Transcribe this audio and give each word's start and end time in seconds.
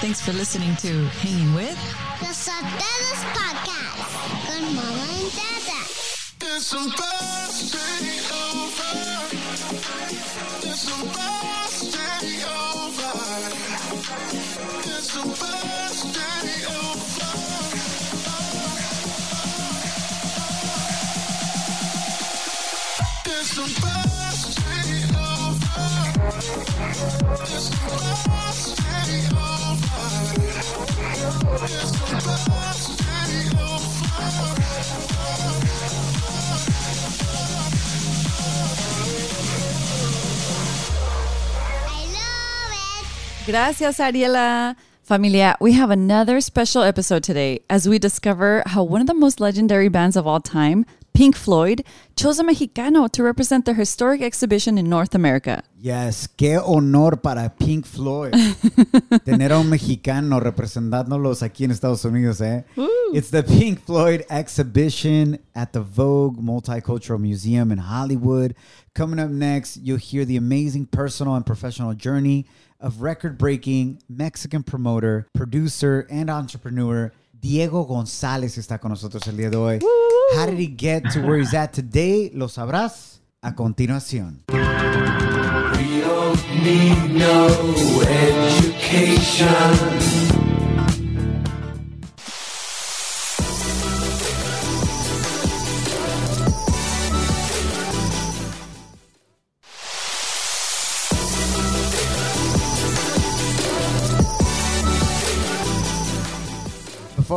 Thanks 0.00 0.22
for 0.22 0.32
listening 0.32 0.74
to 0.76 1.04
Hanging 1.20 1.52
With 1.54 1.76
The 2.20 2.32
Sotelos 2.32 3.22
Podcast 3.36 3.90
con 4.46 4.74
Mama 4.74 5.06
and 5.12 5.30
Dada. 5.36 5.80
It's 6.40 6.66
supposed 6.66 7.72
to 7.72 7.84
be 8.00 8.16
over. 8.32 8.94
It's 10.64 10.80
supposed 10.80 11.92
to 11.92 12.04
be 12.20 12.34
over. 12.48 13.12
It's 14.88 15.08
supposed 15.12 16.14
to 16.14 16.26
be 16.44 16.56
over. 16.80 17.30
It's 23.26 23.50
supposed 23.50 24.06
to 24.06 24.20
Gracias, 43.46 43.98
Ariela. 43.98 44.76
Familia, 45.02 45.56
we 45.60 45.72
have 45.72 45.90
another 45.90 46.40
special 46.40 46.84
episode 46.84 47.24
today 47.24 47.58
as 47.68 47.88
we 47.88 47.98
discover 47.98 48.62
how 48.64 48.84
one 48.84 49.00
of 49.00 49.08
the 49.08 49.14
most 49.14 49.40
legendary 49.40 49.88
bands 49.88 50.16
of 50.16 50.24
all 50.24 50.38
time, 50.38 50.86
Pink 51.12 51.36
Floyd, 51.36 51.84
chose 52.16 52.38
a 52.38 52.44
Mexicano 52.44 53.10
to 53.10 53.22
represent 53.22 53.64
their 53.64 53.74
historic 53.74 54.22
exhibition 54.22 54.78
in 54.78 54.88
North 54.88 55.14
America. 55.14 55.62
Yes, 55.78 56.28
qué 56.28 56.58
honor 56.58 57.16
para 57.16 57.52
Pink 57.58 57.86
Floyd 57.86 58.32
tener 59.24 59.52
a 59.52 59.58
un 59.58 59.70
mexicano 59.70 60.40
representándolos 60.40 61.42
aquí 61.42 61.64
en 61.64 61.70
Estados 61.70 62.04
Unidos, 62.04 62.40
eh? 62.40 62.64
It's 63.12 63.30
the 63.30 63.42
Pink 63.42 63.80
Floyd 63.80 64.24
exhibition 64.30 65.38
at 65.54 65.72
the 65.72 65.80
Vogue 65.80 66.38
Multicultural 66.38 67.18
Museum 67.18 67.72
in 67.72 67.78
Hollywood. 67.78 68.54
Coming 68.94 69.18
up 69.18 69.30
next, 69.30 69.78
you'll 69.78 69.98
hear 69.98 70.24
the 70.24 70.36
amazing 70.36 70.86
personal 70.86 71.34
and 71.34 71.46
professional 71.46 71.94
journey 71.94 72.46
of 72.78 73.02
record-breaking 73.02 74.02
Mexican 74.08 74.62
promoter, 74.62 75.26
producer, 75.34 76.06
and 76.10 76.30
entrepreneur 76.30 77.12
Diego 77.40 77.84
González 77.84 78.58
está 78.58 78.78
con 78.78 78.90
nosotros 78.90 79.26
el 79.26 79.36
día 79.36 79.48
de 79.48 79.56
hoy. 79.56 79.78
How 80.34 80.46
did 80.46 80.58
he 80.58 80.66
get 80.68 81.10
to 81.12 81.20
where 81.20 81.38
he's 81.38 81.54
at 81.54 81.72
today? 81.72 82.30
Lo 82.34 82.48
sabrás 82.48 83.20
a 83.42 83.54
continuación. 83.54 84.44
We 84.48 86.00
don't 86.02 86.40
need 86.62 87.14
no 87.14 87.48
education. 88.08 89.48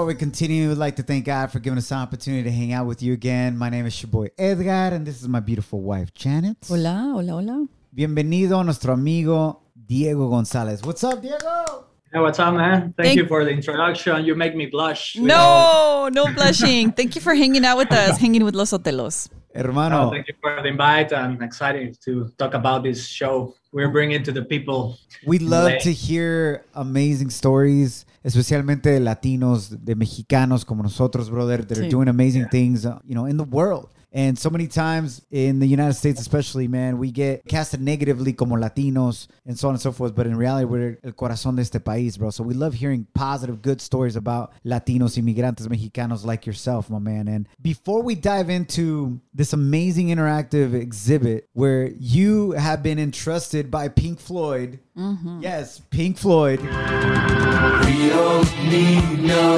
Before 0.03 0.15
we 0.15 0.19
continue, 0.19 0.67
we'd 0.67 0.77
like 0.77 0.97
to 0.97 1.01
thank 1.03 1.23
God 1.23 1.49
for 1.49 1.59
giving 1.59 1.77
us 1.77 1.87
the 1.87 1.95
opportunity 1.95 2.43
to 2.43 2.51
hang 2.51 2.73
out 2.73 2.85
with 2.87 3.01
you 3.01 3.13
again. 3.13 3.57
My 3.57 3.69
name 3.69 3.85
is 3.85 4.03
your 4.03 4.11
boy 4.11 4.27
Edgar, 4.37 4.93
and 4.93 5.07
this 5.07 5.21
is 5.21 5.29
my 5.29 5.39
beautiful 5.39 5.79
wife 5.79 6.13
Janet. 6.13 6.57
Hola, 6.67 7.13
hola, 7.13 7.31
hola. 7.31 7.65
Bienvenido 7.89 8.59
a 8.59 8.65
nuestro 8.65 8.95
amigo 8.95 9.61
Diego 9.73 10.29
González. 10.29 10.85
What's 10.85 11.05
up, 11.05 11.21
Diego? 11.21 11.85
Hey, 12.11 12.19
what's 12.19 12.37
up, 12.37 12.53
man? 12.53 12.81
Thank, 12.81 12.95
Thank- 12.97 13.17
you 13.17 13.27
for 13.27 13.45
the 13.45 13.51
introduction. 13.51 14.25
You 14.25 14.35
make 14.35 14.57
me 14.57 14.65
blush. 14.65 15.15
No, 15.15 15.37
all- 15.37 16.11
no 16.11 16.25
blushing. 16.33 16.91
Thank 16.91 17.15
you 17.15 17.21
for 17.21 17.33
hanging 17.33 17.63
out 17.63 17.77
with 17.77 17.93
us, 17.93 18.17
hanging 18.17 18.43
with 18.43 18.55
Los 18.55 18.71
Sotelos. 18.71 19.29
Hermano, 19.55 20.07
Oh, 20.07 20.09
thank 20.11 20.27
you 20.27 20.33
for 20.41 20.61
the 20.61 20.69
invite. 20.69 21.13
I'm 21.13 21.41
excited 21.43 21.97
to 22.05 22.29
talk 22.37 22.53
about 22.53 22.83
this 22.83 23.05
show 23.07 23.53
we're 23.71 23.89
bringing 23.91 24.23
to 24.23 24.31
the 24.31 24.43
people. 24.43 24.97
we 25.25 25.39
love 25.39 25.65
Lay. 25.71 25.79
to 25.79 25.91
hear 25.91 26.65
amazing 26.73 27.29
stories, 27.29 28.05
especialmente 28.23 28.89
de 28.91 28.99
latinos, 28.99 29.69
de 29.83 29.95
mexicanos 29.95 30.65
como 30.65 30.83
nosotros, 30.83 31.29
brother, 31.29 31.63
that 31.65 31.77
are 31.77 31.85
Sí. 31.85 31.89
doing 31.89 32.07
amazing 32.09 32.47
things, 32.49 32.85
uh, 32.85 32.99
you 33.05 33.13
know, 33.15 33.25
in 33.27 33.37
the 33.37 33.43
world. 33.45 33.89
And 34.13 34.37
so 34.37 34.51
many 34.51 34.67
times 34.67 35.25
in 35.31 35.57
the 35.59 35.65
United 35.65 35.95
States, 35.95 36.21
especially, 36.21 36.67
man, 36.67 36.99
we 36.99 37.11
get 37.11 37.45
casted 37.47 37.81
negatively 37.81 38.31
como 38.31 38.55
Latinos 38.55 39.27
and 39.45 39.57
so 39.57 39.69
on 39.69 39.73
and 39.73 39.81
so 39.81 39.91
forth. 39.91 40.13
But 40.15 40.27
in 40.27 40.35
reality, 40.35 40.65
we're 40.65 40.99
el 41.03 41.13
corazón 41.13 41.55
de 41.55 41.63
este 41.63 41.79
país, 41.79 42.17
bro. 42.17 42.29
So 42.29 42.43
we 42.43 42.53
love 42.53 42.75
hearing 42.75 43.07
positive, 43.15 43.61
good 43.63 43.81
stories 43.81 44.15
about 44.15 44.53
Latinos, 44.63 45.17
inmigrantes, 45.17 45.67
Mexicanos 45.67 46.23
like 46.23 46.45
yourself, 46.45 46.91
my 46.91 46.99
man. 46.99 47.27
And 47.27 47.47
before 47.59 48.03
we 48.03 48.13
dive 48.13 48.51
into 48.51 49.19
this 49.33 49.51
amazing 49.51 50.09
interactive 50.09 50.75
exhibit 50.75 51.49
where 51.53 51.87
you 51.97 52.51
have 52.51 52.83
been 52.83 52.99
entrusted 52.99 53.71
by 53.71 53.87
Pink 53.87 54.19
Floyd, 54.19 54.79
mm-hmm. 54.95 55.41
yes, 55.41 55.81
Pink 55.89 56.19
Floyd, 56.19 56.59
We 56.59 58.09
don't 58.09 58.49
need 58.69 59.19
no 59.19 59.55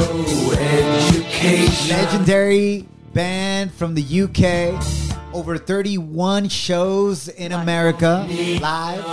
education. 0.58 1.98
legendary 1.98 2.88
band 3.16 3.74
from 3.74 3.96
the 3.96 4.04
UK. 4.04 5.34
Over 5.34 5.58
31 5.58 6.50
shows 6.50 7.30
in 7.30 7.54
America 7.54 8.28
live. 8.62 9.04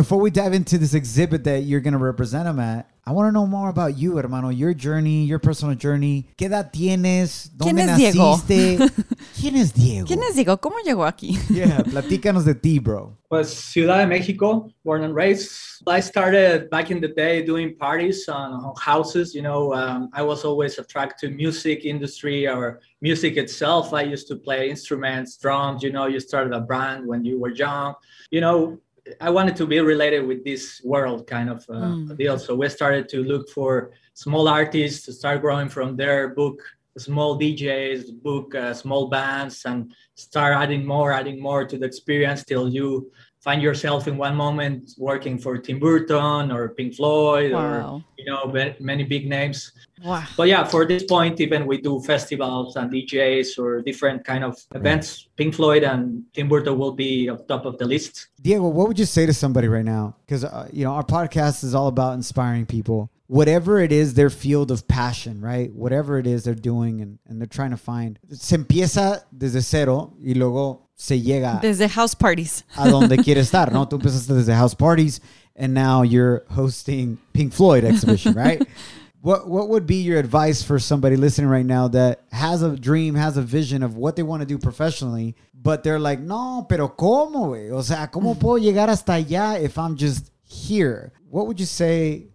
Thoughts 0.00 0.08
control. 0.08 0.20
Before 0.20 0.20
we 0.20 0.30
dive 0.30 0.52
into 0.54 0.78
this 0.78 0.94
exhibit 0.94 1.44
that 1.44 1.64
you're 1.64 1.80
going 1.80 1.92
to 1.92 1.98
represent 1.98 2.44
them 2.44 2.58
at, 2.58 2.90
I 3.06 3.12
want 3.12 3.28
to 3.28 3.32
know 3.32 3.46
more 3.46 3.70
about 3.70 3.98
you, 3.98 4.18
hermano. 4.18 4.50
Your 4.50 4.74
journey, 4.74 5.24
your 5.24 5.38
personal 5.38 5.74
journey. 5.74 6.26
¿Qué 6.36 6.46
edad 6.46 6.70
tienes? 6.72 7.50
¿Quién 7.58 7.76
¿Dónde 7.76 7.90
es 7.90 7.96
Diego? 7.96 8.36
naciste? 8.36 8.78
¿Quién 9.40 9.56
es 9.56 9.72
Diego? 9.72 10.06
¿Quién 10.06 10.22
es 10.22 10.36
Diego? 10.36 10.58
¿Cómo 10.58 10.76
llegó 10.84 11.04
aquí? 11.04 11.36
Yeah, 11.48 11.82
platícanos 11.90 12.44
de 12.44 12.54
ti, 12.54 12.78
bro. 12.78 13.16
Was 13.30 13.48
Ciudad 13.48 13.98
de 13.98 14.06
Mexico, 14.06 14.70
born 14.84 15.02
and 15.02 15.14
raised. 15.14 15.50
I 15.86 16.00
started 16.00 16.68
back 16.68 16.90
in 16.90 17.00
the 17.00 17.08
day 17.08 17.42
doing 17.42 17.76
parties 17.76 18.28
on, 18.28 18.52
on 18.52 18.74
houses. 18.76 19.34
You 19.34 19.42
know, 19.42 19.72
um, 19.72 20.10
I 20.12 20.22
was 20.22 20.44
always 20.44 20.78
attracted 20.78 21.28
to 21.28 21.34
music 21.34 21.84
industry 21.84 22.46
or 22.46 22.80
music 23.00 23.36
itself. 23.36 23.92
I 23.94 24.02
used 24.02 24.28
to 24.28 24.36
play 24.36 24.68
instruments, 24.68 25.36
drums. 25.36 25.82
You 25.82 25.90
know, 25.90 26.06
you 26.06 26.20
started 26.20 26.52
a 26.52 26.60
band 26.60 27.06
when 27.06 27.24
you 27.24 27.38
were 27.40 27.50
young. 27.50 27.94
You 28.30 28.40
know, 28.40 28.78
I 29.20 29.30
wanted 29.30 29.56
to 29.56 29.66
be 29.66 29.80
related 29.80 30.26
with 30.26 30.44
this 30.44 30.80
world 30.84 31.26
kind 31.26 31.50
of 31.50 31.64
uh, 31.68 32.14
deal. 32.14 32.38
So 32.38 32.54
we 32.54 32.68
started 32.68 33.08
to 33.10 33.22
look 33.22 33.48
for 33.50 33.92
small 34.14 34.48
artists 34.48 35.04
to 35.06 35.12
start 35.12 35.40
growing 35.40 35.68
from 35.68 35.96
their 35.96 36.28
book 36.28 36.60
small 36.98 37.38
DJs, 37.38 38.22
book 38.22 38.54
uh, 38.54 38.74
small 38.74 39.08
bands, 39.08 39.64
and 39.64 39.92
start 40.14 40.54
adding 40.54 40.84
more, 40.84 41.12
adding 41.12 41.40
more 41.40 41.64
to 41.64 41.78
the 41.78 41.86
experience 41.86 42.44
till 42.44 42.68
you 42.68 43.10
find 43.40 43.62
yourself 43.62 44.06
in 44.06 44.16
one 44.16 44.36
moment 44.36 44.92
working 44.98 45.38
for 45.38 45.56
Tim 45.58 45.78
Burton 45.78 46.52
or 46.52 46.68
Pink 46.70 46.94
Floyd 46.94 47.52
Wow. 47.52 47.94
or 47.96 48.04
you 48.18 48.24
know 48.26 48.52
many 48.80 49.04
big 49.04 49.28
names. 49.28 49.72
Wow. 50.04 50.24
But 50.36 50.48
yeah, 50.48 50.64
for 50.64 50.86
this 50.86 51.04
point, 51.04 51.40
even 51.40 51.66
we 51.66 51.80
do 51.80 52.00
festivals 52.00 52.76
and 52.76 52.90
DJs 52.90 53.58
or 53.58 53.82
different 53.82 54.24
kind 54.24 54.44
of 54.44 54.56
events. 54.74 55.28
Pink 55.36 55.54
Floyd 55.54 55.82
and 55.82 56.24
Tim 56.32 56.48
Burton 56.48 56.78
will 56.78 56.92
be 56.92 57.28
on 57.28 57.44
top 57.46 57.64
of 57.66 57.76
the 57.78 57.84
list. 57.86 58.28
Diego, 58.40 58.68
what 58.68 58.88
would 58.88 58.98
you 58.98 59.04
say 59.06 59.26
to 59.26 59.32
somebody 59.32 59.68
right 59.68 59.84
now? 59.84 60.16
Because 60.26 60.44
uh, 60.44 60.68
you 60.72 60.84
know 60.84 60.92
our 60.92 61.04
podcast 61.04 61.64
is 61.64 61.74
all 61.74 61.88
about 61.88 62.14
inspiring 62.14 62.66
people. 62.66 63.10
Whatever 63.26 63.78
it 63.78 63.92
is, 63.92 64.14
their 64.14 64.28
field 64.30 64.72
of 64.72 64.88
passion, 64.88 65.40
right? 65.40 65.72
Whatever 65.72 66.18
it 66.18 66.26
is 66.26 66.42
they're 66.42 66.52
doing 66.54 67.00
and, 67.00 67.18
and 67.28 67.40
they're 67.40 67.46
trying 67.46 67.70
to 67.70 67.76
find. 67.76 68.18
Se 68.32 68.56
empieza 68.56 69.22
desde 69.30 69.62
cero 69.62 70.14
y 70.18 70.34
luego 70.34 70.89
se 71.00 71.18
llega 71.22 71.58
Desde 71.62 71.88
house 71.88 72.14
parties. 72.14 72.62
a 72.76 72.88
donde 72.90 73.16
quiere 73.24 73.40
estar, 73.40 73.72
¿no? 73.72 73.88
Tú 73.88 73.96
empezaste 73.96 74.34
desde 74.34 74.54
house 74.54 74.74
parties 74.74 75.22
and 75.56 75.72
now 75.72 76.02
you're 76.02 76.42
hosting 76.50 77.16
Pink 77.32 77.54
Floyd 77.54 77.84
exhibition, 77.84 78.34
right? 78.34 78.62
what 79.22 79.48
what 79.48 79.70
would 79.70 79.86
be 79.86 80.02
your 80.02 80.18
advice 80.18 80.62
for 80.62 80.78
somebody 80.78 81.16
listening 81.16 81.48
right 81.48 81.64
now 81.64 81.88
that 81.88 82.20
has 82.32 82.62
a 82.62 82.76
dream, 82.76 83.14
has 83.14 83.38
a 83.38 83.42
vision 83.42 83.82
of 83.82 83.96
what 83.96 84.14
they 84.14 84.22
want 84.22 84.42
to 84.42 84.46
do 84.46 84.58
professionally, 84.58 85.34
but 85.54 85.82
they're 85.82 85.98
like, 85.98 86.20
"No, 86.20 86.66
pero 86.68 86.88
cómo, 86.88 87.48
güey? 87.48 87.70
O 87.72 87.82
sea, 87.82 88.08
¿cómo 88.10 88.38
puedo 88.38 88.58
llegar 88.58 88.90
hasta 88.90 89.14
allá 89.14 89.58
if 89.58 89.78
I'm 89.78 89.96
just 89.96 90.30
here?" 90.42 91.12
What 91.30 91.46
would 91.46 91.58
you 91.60 91.66
say 91.66 92.29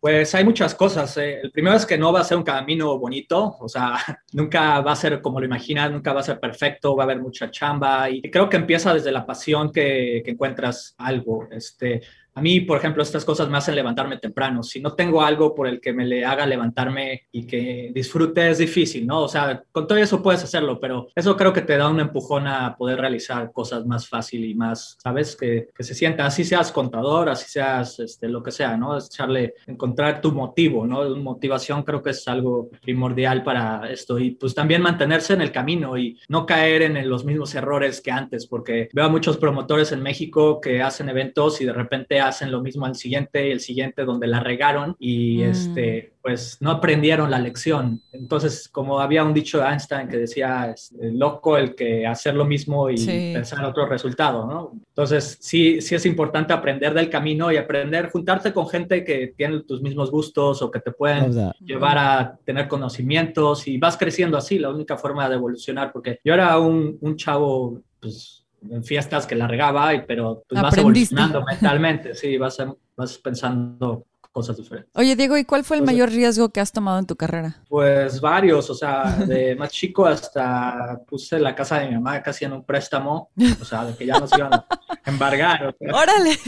Pues 0.00 0.34
hay 0.34 0.44
muchas 0.44 0.74
cosas. 0.74 1.16
eh. 1.16 1.40
El 1.42 1.52
primero 1.52 1.76
es 1.76 1.86
que 1.86 1.96
no 1.96 2.12
va 2.12 2.20
a 2.20 2.24
ser 2.24 2.36
un 2.36 2.42
camino 2.42 2.98
bonito, 2.98 3.56
o 3.60 3.68
sea, 3.68 3.94
nunca 4.32 4.80
va 4.80 4.92
a 4.92 4.96
ser 4.96 5.20
como 5.22 5.38
lo 5.40 5.46
imaginas, 5.46 5.90
nunca 5.90 6.12
va 6.12 6.20
a 6.20 6.24
ser 6.24 6.40
perfecto, 6.40 6.96
va 6.96 7.04
a 7.04 7.06
haber 7.06 7.20
mucha 7.20 7.50
chamba 7.50 8.10
y 8.10 8.20
creo 8.22 8.48
que 8.48 8.56
empieza 8.56 8.92
desde 8.92 9.12
la 9.12 9.24
pasión 9.24 9.70
que, 9.70 10.22
que 10.24 10.32
encuentras 10.32 10.94
algo. 10.98 11.48
Este, 11.50 12.02
a 12.34 12.40
mí, 12.40 12.60
por 12.60 12.78
ejemplo, 12.78 13.02
estas 13.02 13.24
cosas 13.24 13.48
me 13.48 13.58
hacen 13.58 13.74
levantarme 13.74 14.18
temprano. 14.18 14.62
Si 14.62 14.80
no 14.80 14.94
tengo 14.94 15.22
algo 15.22 15.54
por 15.54 15.66
el 15.66 15.80
que 15.80 15.92
me 15.92 16.06
le 16.06 16.24
haga 16.24 16.46
levantarme 16.46 17.22
y 17.30 17.46
que 17.46 17.90
disfrute, 17.94 18.50
es 18.50 18.58
difícil, 18.58 19.06
¿no? 19.06 19.22
O 19.22 19.28
sea, 19.28 19.62
con 19.70 19.86
todo 19.86 19.98
eso 19.98 20.22
puedes 20.22 20.42
hacerlo, 20.42 20.80
pero 20.80 21.08
eso 21.14 21.36
creo 21.36 21.52
que 21.52 21.60
te 21.60 21.76
da 21.76 21.88
un 21.88 22.00
empujón 22.00 22.46
a 22.46 22.76
poder 22.76 22.98
realizar 22.98 23.52
cosas 23.52 23.84
más 23.86 24.08
fácil 24.08 24.44
y 24.44 24.54
más, 24.54 24.96
¿sabes? 25.02 25.36
Que, 25.36 25.68
que 25.74 25.82
se 25.82 25.94
sienta, 25.94 26.24
así 26.24 26.44
seas 26.44 26.72
contador, 26.72 27.28
así 27.28 27.50
seas 27.50 27.98
este, 28.00 28.28
lo 28.28 28.42
que 28.42 28.50
sea, 28.50 28.76
¿no? 28.76 28.96
Es 28.96 29.06
echarle, 29.06 29.54
encontrar 29.66 30.20
tu 30.20 30.32
motivo, 30.32 30.86
¿no? 30.86 31.14
Motivación 31.16 31.82
creo 31.82 32.02
que 32.02 32.10
es 32.10 32.26
algo 32.28 32.70
primordial 32.80 33.42
para 33.42 33.90
esto 33.90 34.18
y 34.18 34.32
pues 34.32 34.54
también 34.54 34.80
mantenerse 34.80 35.34
en 35.34 35.42
el 35.42 35.52
camino 35.52 35.98
y 35.98 36.18
no 36.28 36.46
caer 36.46 36.82
en 36.82 37.08
los 37.08 37.24
mismos 37.24 37.54
errores 37.54 38.00
que 38.00 38.10
antes, 38.10 38.46
porque 38.46 38.88
veo 38.92 39.04
a 39.04 39.08
muchos 39.08 39.36
promotores 39.36 39.92
en 39.92 40.02
México 40.02 40.60
que 40.60 40.80
hacen 40.80 41.08
eventos 41.08 41.60
y 41.60 41.66
de 41.66 41.72
repente 41.72 42.21
hacen 42.28 42.50
lo 42.50 42.60
mismo 42.62 42.86
al 42.86 42.94
siguiente 42.94 43.48
y 43.48 43.50
el 43.52 43.60
siguiente 43.60 44.04
donde 44.04 44.26
la 44.26 44.40
regaron 44.40 44.96
y 44.98 45.38
Mm. 45.42 45.50
este 45.50 46.08
pues 46.22 46.58
no 46.60 46.70
aprendieron 46.70 47.32
la 47.32 47.40
lección. 47.40 48.00
Entonces, 48.12 48.68
como 48.68 49.00
había 49.00 49.24
un 49.24 49.34
dicho 49.34 49.58
de 49.58 49.64
Einstein 49.66 50.06
que 50.06 50.18
decía, 50.18 50.70
es 50.72 50.92
eh, 50.92 51.10
loco 51.12 51.56
el 51.56 51.74
que 51.74 52.06
hacer 52.06 52.36
lo 52.36 52.44
mismo 52.44 52.88
y 52.88 52.96
Sí. 52.96 53.30
pensar 53.34 53.64
otro 53.64 53.86
resultado, 53.86 54.46
¿no? 54.46 54.70
Entonces, 54.86 55.36
sí, 55.40 55.80
sí 55.80 55.96
es 55.96 56.06
importante 56.06 56.52
aprender 56.52 56.94
del 56.94 57.10
camino 57.10 57.50
y 57.50 57.56
aprender, 57.56 58.08
juntarte 58.10 58.52
con 58.52 58.68
gente 58.68 59.02
que 59.02 59.34
tiene 59.36 59.64
tus 59.64 59.82
mismos 59.82 60.12
gustos 60.12 60.62
o 60.62 60.70
que 60.70 60.78
te 60.78 60.92
pueden 60.92 61.32
llevar 61.58 61.98
a 61.98 62.38
tener 62.44 62.68
conocimientos 62.68 63.66
y 63.66 63.78
vas 63.78 63.96
creciendo 63.96 64.36
así, 64.36 64.60
la 64.60 64.70
única 64.70 64.96
forma 64.96 65.28
de 65.28 65.34
evolucionar, 65.34 65.90
porque 65.92 66.20
yo 66.24 66.34
era 66.34 66.56
un, 66.60 66.98
un 67.00 67.16
chavo, 67.16 67.80
pues, 67.98 68.41
en 68.70 68.84
fiestas 68.84 69.26
que 69.26 69.34
la 69.34 69.46
regaba, 69.46 69.94
y, 69.94 70.02
pero 70.06 70.44
pues, 70.48 70.60
vas 70.60 70.76
evolucionando 70.76 71.42
mentalmente, 71.44 72.14
sí, 72.14 72.36
vas, 72.38 72.58
vas 72.96 73.18
pensando 73.18 74.06
cosas 74.30 74.56
diferentes. 74.56 74.90
Oye, 74.94 75.14
Diego, 75.14 75.36
¿y 75.36 75.44
cuál 75.44 75.62
fue 75.62 75.76
el 75.76 75.82
Pues, 75.82 75.92
mayor 75.92 76.10
riesgo 76.10 76.48
que 76.48 76.60
has 76.60 76.72
tomado 76.72 76.98
en 76.98 77.04
tu 77.06 77.16
carrera? 77.16 77.56
Pues 77.68 78.18
varios, 78.20 78.70
o 78.70 78.74
sea, 78.74 79.16
de 79.26 79.54
más 79.56 79.70
chico 79.70 80.06
hasta 80.06 80.98
puse 81.06 81.38
la 81.38 81.54
casa 81.54 81.78
de 81.80 81.88
mi 81.88 81.94
mamá 81.96 82.22
casi 82.22 82.46
en 82.46 82.54
un 82.54 82.64
préstamo, 82.64 83.30
o 83.60 83.64
sea, 83.64 83.84
de 83.84 83.94
que 83.94 84.06
ya 84.06 84.18
nos 84.18 84.32
iban 84.36 84.54
a 84.54 84.66
embargar. 85.04 85.66
o 85.66 85.74
sea, 85.78 85.94
Órale. 85.94 86.38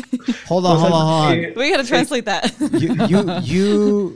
Hold 0.49 0.65
on, 0.67 0.79
hold 0.79 0.93
on, 0.95 1.07
hold 1.07 1.33
on. 1.33 1.39
We 1.57 1.71
gotta 1.71 1.85
translate 1.85 2.25
that. 2.25 2.51
You, 2.81 2.95
you, 3.07 3.41
you, 3.43 4.15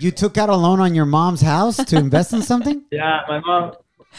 you 0.00 0.10
took 0.10 0.36
out 0.36 0.50
a 0.50 0.56
loan 0.56 0.78
on 0.80 0.94
your 0.94 1.06
mom's 1.06 1.40
house 1.40 1.76
to 1.82 1.96
invest 1.96 2.34
in 2.34 2.42
something? 2.42 2.82
Yeah, 2.92 3.20
my 3.28 3.40
mom. 3.40 3.72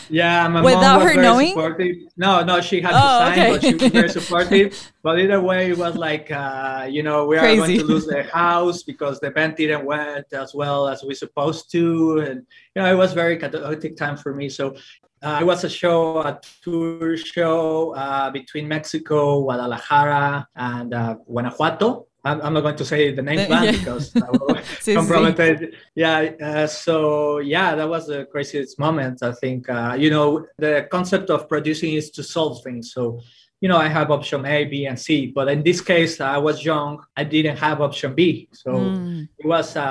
Yeah, 0.09 0.47
my 0.47 0.62
Without 0.62 1.00
mom 1.00 1.07
her 1.07 1.21
knowing? 1.21 1.50
supportive. 1.50 1.95
No, 2.18 2.44
no, 2.44 2.62
she 2.62 2.81
had 2.81 2.92
Oh, 2.94 2.97
to 2.97 3.36
sign, 3.36 3.39
okay. 3.39 3.51
but 3.51 3.62
she 3.62 3.74
was 3.74 3.92
very 3.92 4.09
supportive. 4.19 4.92
but 5.03 5.19
either 5.19 5.42
way, 5.42 5.69
it 5.71 5.77
was 5.77 5.95
like, 5.95 6.31
uh, 6.31 6.88
you 6.89 7.03
know, 7.03 7.25
we 7.25 7.38
are 7.38 7.56
going 7.56 7.77
to 7.80 7.83
lose 7.83 8.06
the 8.06 8.24
house 8.24 8.83
because 8.83 9.19
the 9.19 9.27
event 9.27 9.57
didn't 9.57 9.86
went 9.86 10.25
as 10.33 10.53
well 10.53 10.88
as 10.88 11.03
we 11.03 11.13
supposed 11.15 11.71
to, 11.71 12.19
and 12.19 12.45
you 12.75 12.81
know, 12.81 12.92
it 12.92 12.95
was 12.97 13.13
very 13.13 13.38
chaotic 13.38 13.95
time 13.97 14.18
for 14.18 14.33
me. 14.33 14.50
So. 14.50 14.75
Uh, 15.24 15.39
it 15.42 15.44
was 15.45 15.63
a 15.63 15.69
show, 15.69 16.19
a 16.19 16.39
tour 16.62 17.18
show 17.18 17.95
uh, 17.95 18.30
between 18.30 18.68
Mexico, 18.68 19.42
Guadalajara, 19.42 20.47
and 20.56 20.94
uh, 20.94 21.15
Guanajuato. 21.25 22.06
I'm, 22.25 22.42
I'm 22.42 22.54
not 22.54 22.62
going 22.62 22.75
to 22.75 22.86
say 22.86 23.13
the 23.13 23.22
name 23.22 23.39
Yeah. 23.39 23.48
band 23.48 23.77
because 23.77 24.12
I 24.16 24.30
will 24.31 24.56
Sí, 24.81 24.92
sí. 24.92 24.95
compromise 24.95 25.69
yeah 25.95 26.31
uh, 26.42 26.68
so 26.68 27.38
yeah 27.39 27.75
that 27.75 27.88
was 27.88 28.07
the 28.07 28.25
craziest 28.25 28.80
moment 28.80 29.22
i 29.24 29.31
think 29.31 29.69
uh, 29.69 29.95
you 29.98 30.10
know 30.10 30.45
the 30.57 30.88
concept 30.92 31.30
of 31.30 31.48
producing 31.48 31.94
is 31.94 32.10
to 32.18 32.24
solve 32.24 32.63
things 32.63 32.92
so 32.92 33.19
you 33.66 33.70
know 33.72 33.80
i 33.88 33.90
have 33.98 34.12
option 34.18 34.46
a 34.46 34.64
b 34.72 34.86
and 34.90 34.98
c 35.06 35.32
but 35.36 35.48
in 35.50 35.64
this 35.64 35.82
case 35.82 36.14
i 36.22 36.38
was 36.38 36.56
young 36.64 37.00
i 37.18 37.24
didn't 37.24 37.58
have 37.58 37.78
option 37.82 38.14
b 38.14 38.48
so 38.52 38.70
Mm. 38.72 39.28
it 39.42 39.46
was 39.54 39.76
a 39.76 39.90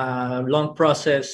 long 0.55 0.69
process 0.81 1.27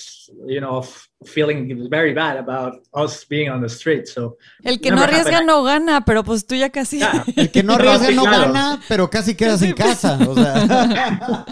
you 0.47 0.61
know 0.65 0.75
of 0.81 0.89
feeling 1.35 1.61
very 1.91 2.15
bad 2.15 2.39
about 2.39 2.73
us 3.03 3.27
being 3.29 3.51
on 3.55 3.61
the 3.61 3.69
street 3.69 4.05
so 4.09 4.37
El 4.65 4.79
que 4.81 4.91
no 4.91 4.97
Never 4.97 5.09
arriesga 5.13 5.33
happened. 5.43 5.47
no 5.49 5.65
gana, 5.65 6.01
pero 6.07 6.23
pues 6.25 6.47
tú 6.47 6.55
ya 6.55 6.71
casi. 6.71 6.99
yeah 6.99 7.25
El 7.37 7.51
que 7.51 7.63
no 7.63 7.77
No, 7.77 7.79
arriesga 7.79 8.11
no 8.13 8.25
gana, 8.25 8.81
pero 8.89 9.11
casi 9.11 9.35
quedas 9.35 9.61
en 9.63 9.73
casa. 9.75 10.17
O 10.27 10.35
sea, 10.35 11.45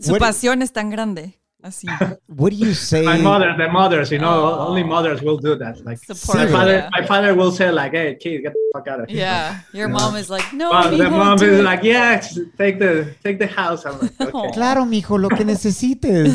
Su 0.00 0.16
pasión 0.16 0.62
es 0.62 0.72
tan 0.72 0.88
grande. 0.88 1.39
Así. 1.62 1.86
what 2.26 2.50
do 2.50 2.56
you 2.56 2.72
say? 2.72 3.04
my 3.04 3.18
mother 3.18 3.54
the 3.58 3.68
mothers 3.68 4.10
you 4.10 4.18
know 4.18 4.30
Oh. 4.30 4.68
only 4.68 4.82
mothers 4.82 5.20
will 5.20 5.36
do 5.36 5.54
that 5.56 5.84
like 5.84 5.98
Support. 5.98 6.38
my 6.38 6.46
father 6.46 6.72
yeah. 6.78 6.88
my 6.98 7.04
father 7.06 7.34
will 7.34 7.52
say 7.52 7.70
like 7.70 7.92
hey 7.92 8.16
kid 8.22 8.42
get 8.42 8.52
the 8.54 8.70
fuck 8.74 8.86
out 8.88 9.00
of 9.02 9.08
here 9.10 9.18
Yeah. 9.18 9.58
Your 9.72 9.88
mom 9.88 10.16
is 10.16 10.30
like, 10.30 10.46
no, 10.54 10.70
Well, 10.70 10.90
the 10.96 11.10
mom 11.10 11.36
do 11.38 11.44
is 11.52 11.58
it." 11.60 11.62
like, 11.70 11.82
yeah, 11.82 12.20
take 12.56 12.78
the 12.78 13.14
take 13.24 13.38
the 13.38 13.46
house. 13.60 13.84
I'm 13.86 13.98
like, 14.00 14.20
okay. 14.34 14.50
Claro, 14.52 14.84
mijo, 14.84 15.18
lo 15.20 15.28
que 15.28 15.44
necesites. 15.52 16.32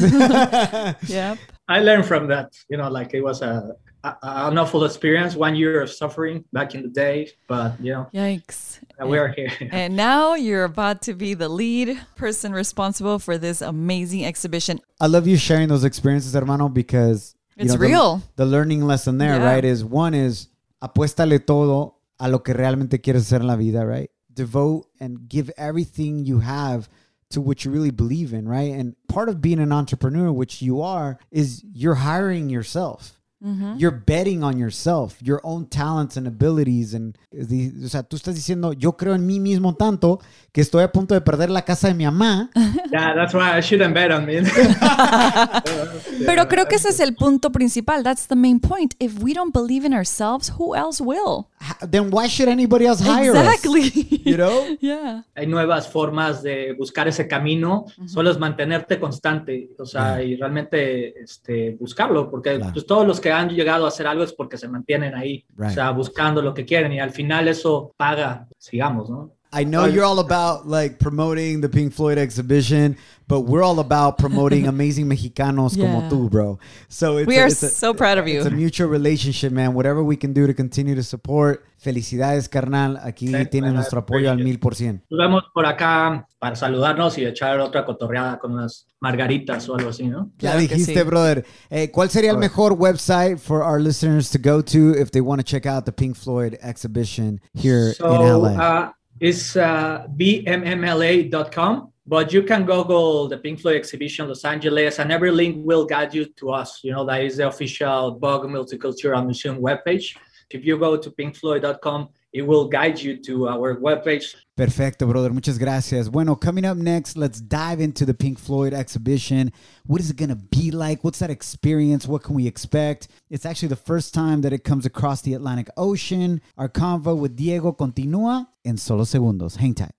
Yep. 1.09 1.37
I 1.67 1.79
learned 1.79 2.05
from 2.05 2.27
that. 2.27 2.53
You 2.69 2.77
know, 2.77 2.89
like 2.89 3.13
it 3.13 3.21
was 3.23 3.41
a, 3.41 3.51
a 3.84 3.84
an 4.21 4.57
awful 4.57 4.83
experience. 4.85 5.35
One 5.35 5.55
year 5.55 5.81
of 5.81 5.89
suffering 5.89 6.43
back 6.53 6.75
in 6.75 6.81
the 6.83 6.89
day, 6.89 7.31
but 7.47 7.79
you 7.81 7.91
know, 7.93 8.09
Yikes. 8.13 8.79
we 9.05 9.17
are 9.17 9.29
here. 9.29 9.51
And 9.71 9.95
now 9.95 10.35
you're 10.35 10.63
about 10.63 11.01
to 11.03 11.13
be 11.13 11.33
the 11.33 11.49
lead 11.49 11.99
person 12.15 12.53
responsible 12.53 13.19
for 13.19 13.37
this 13.37 13.61
amazing 13.61 14.25
exhibition. 14.25 14.79
I 14.99 15.07
love 15.07 15.27
you 15.27 15.37
sharing 15.37 15.67
those 15.69 15.83
experiences, 15.83 16.33
hermano, 16.33 16.69
because 16.69 17.35
you 17.57 17.63
It's 17.63 17.73
know, 17.73 17.79
the- 17.79 17.85
real. 17.87 18.21
The, 18.35 18.45
learning 18.45 18.83
lesson 18.85 19.17
there, 19.17 19.37
Yeah. 19.37 19.45
right, 19.53 19.65
is 19.65 19.83
one 19.83 20.13
is 20.13 20.47
apuéstale 20.83 21.43
todo 21.45 21.95
a 22.19 22.29
lo 22.29 22.39
que 22.39 22.53
realmente 22.53 23.01
quieres 23.01 23.23
hacer 23.23 23.41
en 23.41 23.47
la 23.47 23.55
vida, 23.55 23.85
right? 23.85 24.09
Devote 24.33 24.87
and 24.99 25.27
give 25.27 25.49
everything 25.57 26.25
you 26.25 26.39
have 26.39 26.87
to 27.31 27.41
what 27.41 27.65
you 27.65 27.71
really 27.71 27.91
believe 27.91 28.33
in, 28.33 28.47
right? 28.47 28.71
And 28.71 28.95
part 29.07 29.29
of 29.29 29.41
being 29.41 29.59
an 29.59 29.71
entrepreneur, 29.71 30.31
which 30.31 30.61
you 30.61 30.81
are, 30.81 31.17
is 31.31 31.63
you're 31.73 31.95
hiring 31.95 32.49
yourself. 32.49 33.14
Mm-hmm. 33.43 33.77
You're 33.77 33.91
betting 33.91 34.43
on 34.43 34.57
yourself, 34.57 35.17
your 35.21 35.39
own 35.43 35.67
talents 35.67 36.17
and 36.17 36.25
abilities. 36.25 36.93
And, 36.93 37.17
di- 37.31 37.71
o 37.83 37.89
sea, 37.89 38.01
tú 38.03 38.15
estás 38.15 38.33
diciendo, 38.33 38.73
yo 38.73 38.93
creo 38.93 39.13
en 39.13 39.27
mí 39.27 39.39
mismo 39.39 39.75
tanto 39.75 40.19
que 40.53 40.61
estoy 40.61 40.83
a 40.83 40.91
punto 40.91 41.13
de 41.13 41.21
perder 41.21 41.49
la 41.49 41.61
casa 41.63 41.87
de 41.89 41.93
mi 41.93 42.05
mamá. 42.05 42.49
yeah, 42.91 43.13
that's 43.13 43.33
why 43.33 43.55
I 43.57 43.61
shouldn't 43.61 43.93
bet 43.93 44.11
on 44.11 44.25
me. 44.25 44.41
Pero 46.25 46.47
creo 46.47 46.67
que 46.67 46.75
ese 46.77 46.89
es 46.89 46.99
el 46.99 47.13
punto 47.15 47.51
principal. 47.51 48.03
That's 48.03 48.27
the 48.27 48.35
main 48.35 48.59
point. 48.59 48.95
If 48.99 49.21
we 49.21 49.33
don't 49.33 49.53
believe 49.53 49.85
in 49.85 49.93
ourselves, 49.93 50.53
who 50.57 50.75
else 50.75 51.01
will? 51.01 51.49
Then 51.89 52.09
why 52.11 52.27
should 52.27 52.49
anybody 52.49 52.85
else 52.85 53.01
hire 53.01 53.31
us? 53.35 53.37
exactly. 53.37 54.07
You 54.25 54.37
know? 54.37 54.65
yeah. 54.81 55.23
Hay 55.35 55.47
nuevas 55.47 55.87
formas 55.87 56.41
de 56.43 56.73
buscar 56.77 57.07
ese 57.07 57.27
camino. 57.27 57.85
Solo 58.05 58.31
es 58.31 58.37
mantenerte 58.39 58.99
constante, 58.99 59.69
o 59.77 59.85
sea, 59.85 60.21
y 60.21 60.35
realmente 60.35 61.19
este, 61.21 61.75
buscarlo, 61.79 62.29
porque 62.29 62.55
Claro. 62.57 62.73
pues, 62.73 62.85
todos 62.85 63.05
los 63.07 63.19
que 63.19 63.31
han 63.31 63.49
llegado 63.49 63.85
a 63.85 63.89
hacer 63.89 64.07
algo 64.07 64.23
es 64.23 64.33
porque 64.33 64.57
se 64.57 64.67
mantienen 64.67 65.15
ahí, 65.15 65.45
Right. 65.55 65.71
o 65.71 65.73
sea, 65.73 65.91
buscando 65.91 66.41
lo 66.41 66.53
que 66.53 66.65
quieren 66.65 66.91
y 66.93 66.99
al 66.99 67.11
final 67.11 67.47
eso 67.47 67.93
paga, 67.97 68.47
sigamos, 68.57 69.09
¿no? 69.09 69.31
I 69.55 69.63
know 69.63 69.85
you're 69.85 70.03
all 70.03 70.19
about 70.19 70.67
like 70.67 70.99
promoting 70.99 71.61
the 71.61 71.69
Pink 71.69 71.93
Floyd 71.93 72.17
exhibition, 72.17 72.97
but 73.27 73.41
we're 73.41 73.63
all 73.63 73.79
about 73.79 74.17
promoting 74.17 74.67
amazing 74.75 75.07
Mexicanos 75.07 75.77
como 75.77 76.09
tú, 76.09 76.29
bro. 76.29 76.59
So 76.89 77.17
it's 77.17 77.27
We 77.27 77.37
a, 77.37 77.43
are 77.43 77.47
it's 77.47 77.63
a- 77.63 77.69
so 77.69 77.93
proud 77.93 78.17
of 78.17 78.27
you. 78.27 78.37
It's 78.39 78.47
a 78.47 78.51
mutual 78.51 78.89
relationship, 78.89 79.51
man. 79.53 79.73
Whatever 79.73 80.03
we 80.03 80.17
can 80.17 80.33
do 80.33 80.45
to 80.45 80.53
continue 80.53 80.93
to 80.95 81.03
support. 81.03 81.63
Felicidades, 81.77 82.49
carnal. 82.49 82.97
Aquí 83.03 83.27
Sí, 83.27 83.45
tienes 83.51 83.69
man, 83.69 83.75
nuestro 83.75 83.99
apoyo 83.99 84.31
al 84.31 84.37
mil 84.43 84.57
por 84.59 84.73
cien. 84.75 85.03
Nos 85.09 85.19
vemos 85.19 85.43
por 85.53 85.65
acá 85.67 86.27
para 86.39 86.55
saludarnos 86.55 87.15
y 87.19 87.25
echar 87.25 87.59
otra 87.59 87.85
cotorreada 87.85 88.39
con 88.39 88.53
unas 88.53 88.87
margaritas 88.99 89.69
o 89.69 89.75
algo 89.75 89.89
así, 89.91 90.07
¿no? 90.07 90.31
Ya 90.39 90.51
Claro 90.51 90.59
dijiste, 90.61 90.93
sí. 90.95 91.03
brother. 91.03 91.45
Eh, 91.69 91.91
¿Cuál 91.91 92.09
sería 92.09 92.31
el 92.31 92.37
Alright. 92.37 92.51
mejor 92.51 92.73
website 92.73 93.37
for 93.39 93.61
our 93.61 93.79
listeners 93.79 94.31
to 94.31 94.39
go 94.39 94.63
to 94.63 94.99
if 94.99 95.11
they 95.11 95.21
want 95.21 95.39
to 95.39 95.43
check 95.45 95.67
out 95.67 95.85
the 95.85 95.91
Pink 95.91 96.15
Floyd 96.15 96.57
exhibition 96.63 97.39
here 97.53 97.93
in 97.99 98.05
LA? 98.05 98.55
uh, 98.55 98.91
it's 99.19 99.55
uh, 99.55 100.07
vmmla.com, 100.15 101.91
but 102.05 102.33
you 102.33 102.43
can 102.43 102.65
Google 102.65 103.27
the 103.27 103.37
Pink 103.37 103.61
Floyd 103.61 103.77
exhibition 103.77 104.27
Los 104.27 104.43
Angeles, 104.43 104.99
and 104.99 105.11
every 105.11 105.31
link 105.31 105.65
will 105.65 105.85
guide 105.85 106.13
you 106.13 106.25
to 106.25 106.51
us. 106.51 106.83
You 106.83 106.91
know, 106.91 107.05
that 107.05 107.23
is 107.23 107.37
the 107.37 107.47
official 107.47 108.17
Vogue 108.19 108.47
Multicultural 108.49 109.23
Museum 109.23 109.59
webpage. 109.59 110.17
If 110.49 110.65
you 110.65 110.77
go 110.77 110.97
to 110.97 111.09
pinkfloyd.com, 111.09 112.09
it 112.35 112.45
will 112.45 112.67
guide 112.67 113.01
you 113.01 113.15
to 113.15 113.47
our 113.47 113.77
webpage. 113.77 114.35
Perfecto, 114.57 115.07
brother. 115.07 115.31
Muchas 115.31 115.57
gracias. 115.57 116.09
Bueno, 116.09 116.35
coming 116.35 116.65
up 116.65 116.75
next, 116.75 117.15
let's 117.15 117.39
dive 117.39 117.79
into 117.79 118.05
the 118.05 118.13
Pink 118.13 118.37
Floyd 118.37 118.73
exhibition. 118.73 119.53
What 119.85 120.01
is 120.01 120.09
it 120.09 120.17
going 120.17 120.29
to 120.29 120.35
be 120.35 120.69
like? 120.69 121.01
What's 121.01 121.19
that 121.19 121.29
experience? 121.29 122.07
What 122.07 122.23
can 122.23 122.35
we 122.35 122.45
expect? 122.45 123.07
It's 123.29 123.45
actually 123.45 123.69
the 123.69 123.77
first 123.77 124.13
time 124.13 124.41
that 124.41 124.51
it 124.51 124.65
comes 124.65 124.85
across 124.85 125.21
the 125.21 125.33
Atlantic 125.33 125.69
Ocean. 125.77 126.41
Our 126.57 126.67
convo 126.67 127.17
with 127.17 127.37
Diego 127.37 127.71
continúa 127.71 128.47
en 128.65 128.77
solo 128.77 129.05
segundos. 129.05 129.55
Hang 129.55 129.73
tight. 129.73 129.93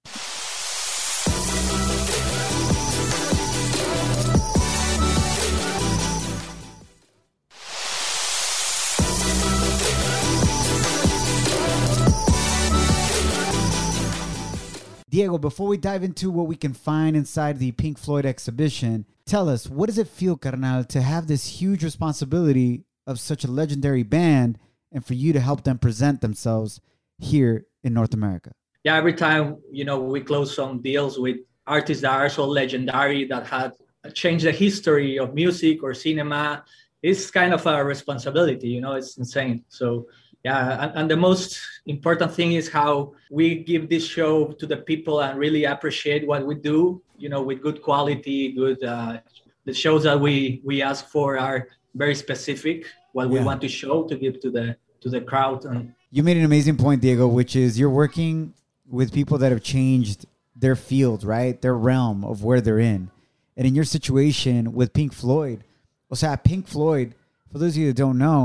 Diego, 15.16 15.38
before 15.38 15.68
we 15.68 15.78
dive 15.78 16.04
into 16.04 16.30
what 16.30 16.46
we 16.46 16.56
can 16.56 16.74
find 16.74 17.16
inside 17.16 17.58
the 17.58 17.72
Pink 17.72 17.96
Floyd 17.96 18.26
exhibition, 18.26 19.06
tell 19.24 19.48
us 19.48 19.66
what 19.66 19.86
does 19.86 19.96
it 19.96 20.08
feel, 20.08 20.36
carnal, 20.36 20.84
to 20.84 21.00
have 21.00 21.26
this 21.26 21.46
huge 21.46 21.82
responsibility 21.82 22.84
of 23.06 23.18
such 23.18 23.42
a 23.42 23.50
legendary 23.50 24.02
band 24.02 24.58
and 24.92 25.06
for 25.06 25.14
you 25.14 25.32
to 25.32 25.40
help 25.40 25.64
them 25.64 25.78
present 25.78 26.20
themselves 26.20 26.82
here 27.16 27.64
in 27.82 27.94
North 27.94 28.12
America? 28.12 28.52
yeah, 28.84 28.94
every 28.94 29.14
time 29.14 29.56
you 29.72 29.86
know 29.86 29.98
we 29.98 30.20
close 30.20 30.54
some 30.54 30.82
deals 30.82 31.18
with 31.18 31.38
artists 31.66 32.02
that 32.02 32.12
are 32.12 32.28
so 32.28 32.46
legendary 32.46 33.24
that 33.24 33.46
had 33.46 33.72
changed 34.12 34.44
the 34.44 34.52
history 34.52 35.18
of 35.18 35.32
music 35.32 35.82
or 35.82 35.94
cinema, 35.94 36.62
it's 37.02 37.30
kind 37.30 37.54
of 37.54 37.66
a 37.66 37.82
responsibility. 37.82 38.68
You 38.68 38.82
know, 38.82 38.92
it's 38.92 39.16
insane. 39.16 39.64
So 39.68 40.08
yeah, 40.46 40.82
and, 40.82 40.90
and 40.98 41.06
the 41.14 41.20
most 41.28 41.48
important 41.86 42.30
thing 42.38 42.50
is 42.60 42.64
how 42.80 42.92
we 43.38 43.46
give 43.70 43.82
this 43.94 44.04
show 44.16 44.32
to 44.60 44.64
the 44.72 44.78
people 44.90 45.16
and 45.24 45.32
really 45.44 45.64
appreciate 45.74 46.22
what 46.30 46.42
we 46.50 46.54
do. 46.72 46.78
You 47.22 47.28
know, 47.32 47.42
with 47.48 47.58
good 47.66 47.78
quality, 47.88 48.38
good. 48.62 48.78
Uh, 48.94 49.14
the 49.68 49.74
shows 49.84 50.02
that 50.08 50.18
we 50.26 50.34
we 50.70 50.76
ask 50.90 51.02
for 51.14 51.28
are 51.48 51.58
very 52.02 52.16
specific. 52.26 52.78
What 53.16 53.26
we 53.34 53.38
Yeah. 53.38 53.48
want 53.50 53.60
to 53.66 53.70
show 53.80 53.96
to 54.10 54.14
give 54.24 54.34
to 54.44 54.48
the 54.56 54.66
to 55.02 55.08
the 55.14 55.22
crowd 55.30 55.60
and 55.70 55.80
You 56.16 56.22
made 56.28 56.38
an 56.42 56.46
amazing 56.52 56.76
point, 56.84 56.98
Diego, 57.06 57.26
which 57.40 57.52
is 57.64 57.68
you're 57.80 57.96
working 58.04 58.34
with 58.98 59.08
people 59.18 59.36
that 59.42 59.50
have 59.54 59.62
changed 59.76 60.18
their 60.64 60.76
field, 60.90 61.20
right? 61.36 61.54
Their 61.64 61.78
realm 61.90 62.18
of 62.32 62.36
where 62.46 62.60
they're 62.64 62.84
in. 62.94 63.02
And 63.56 63.64
in 63.68 63.72
your 63.78 63.88
situation 63.96 64.58
with 64.78 64.88
Pink 64.98 65.12
Floyd, 65.22 65.58
o 66.12 66.14
sea, 66.20 66.32
Pink 66.50 66.64
Floyd, 66.74 67.08
for 67.50 67.58
those 67.60 67.72
of 67.74 67.78
you 67.82 67.88
that 67.90 67.98
don't 68.04 68.18
know, 68.26 68.42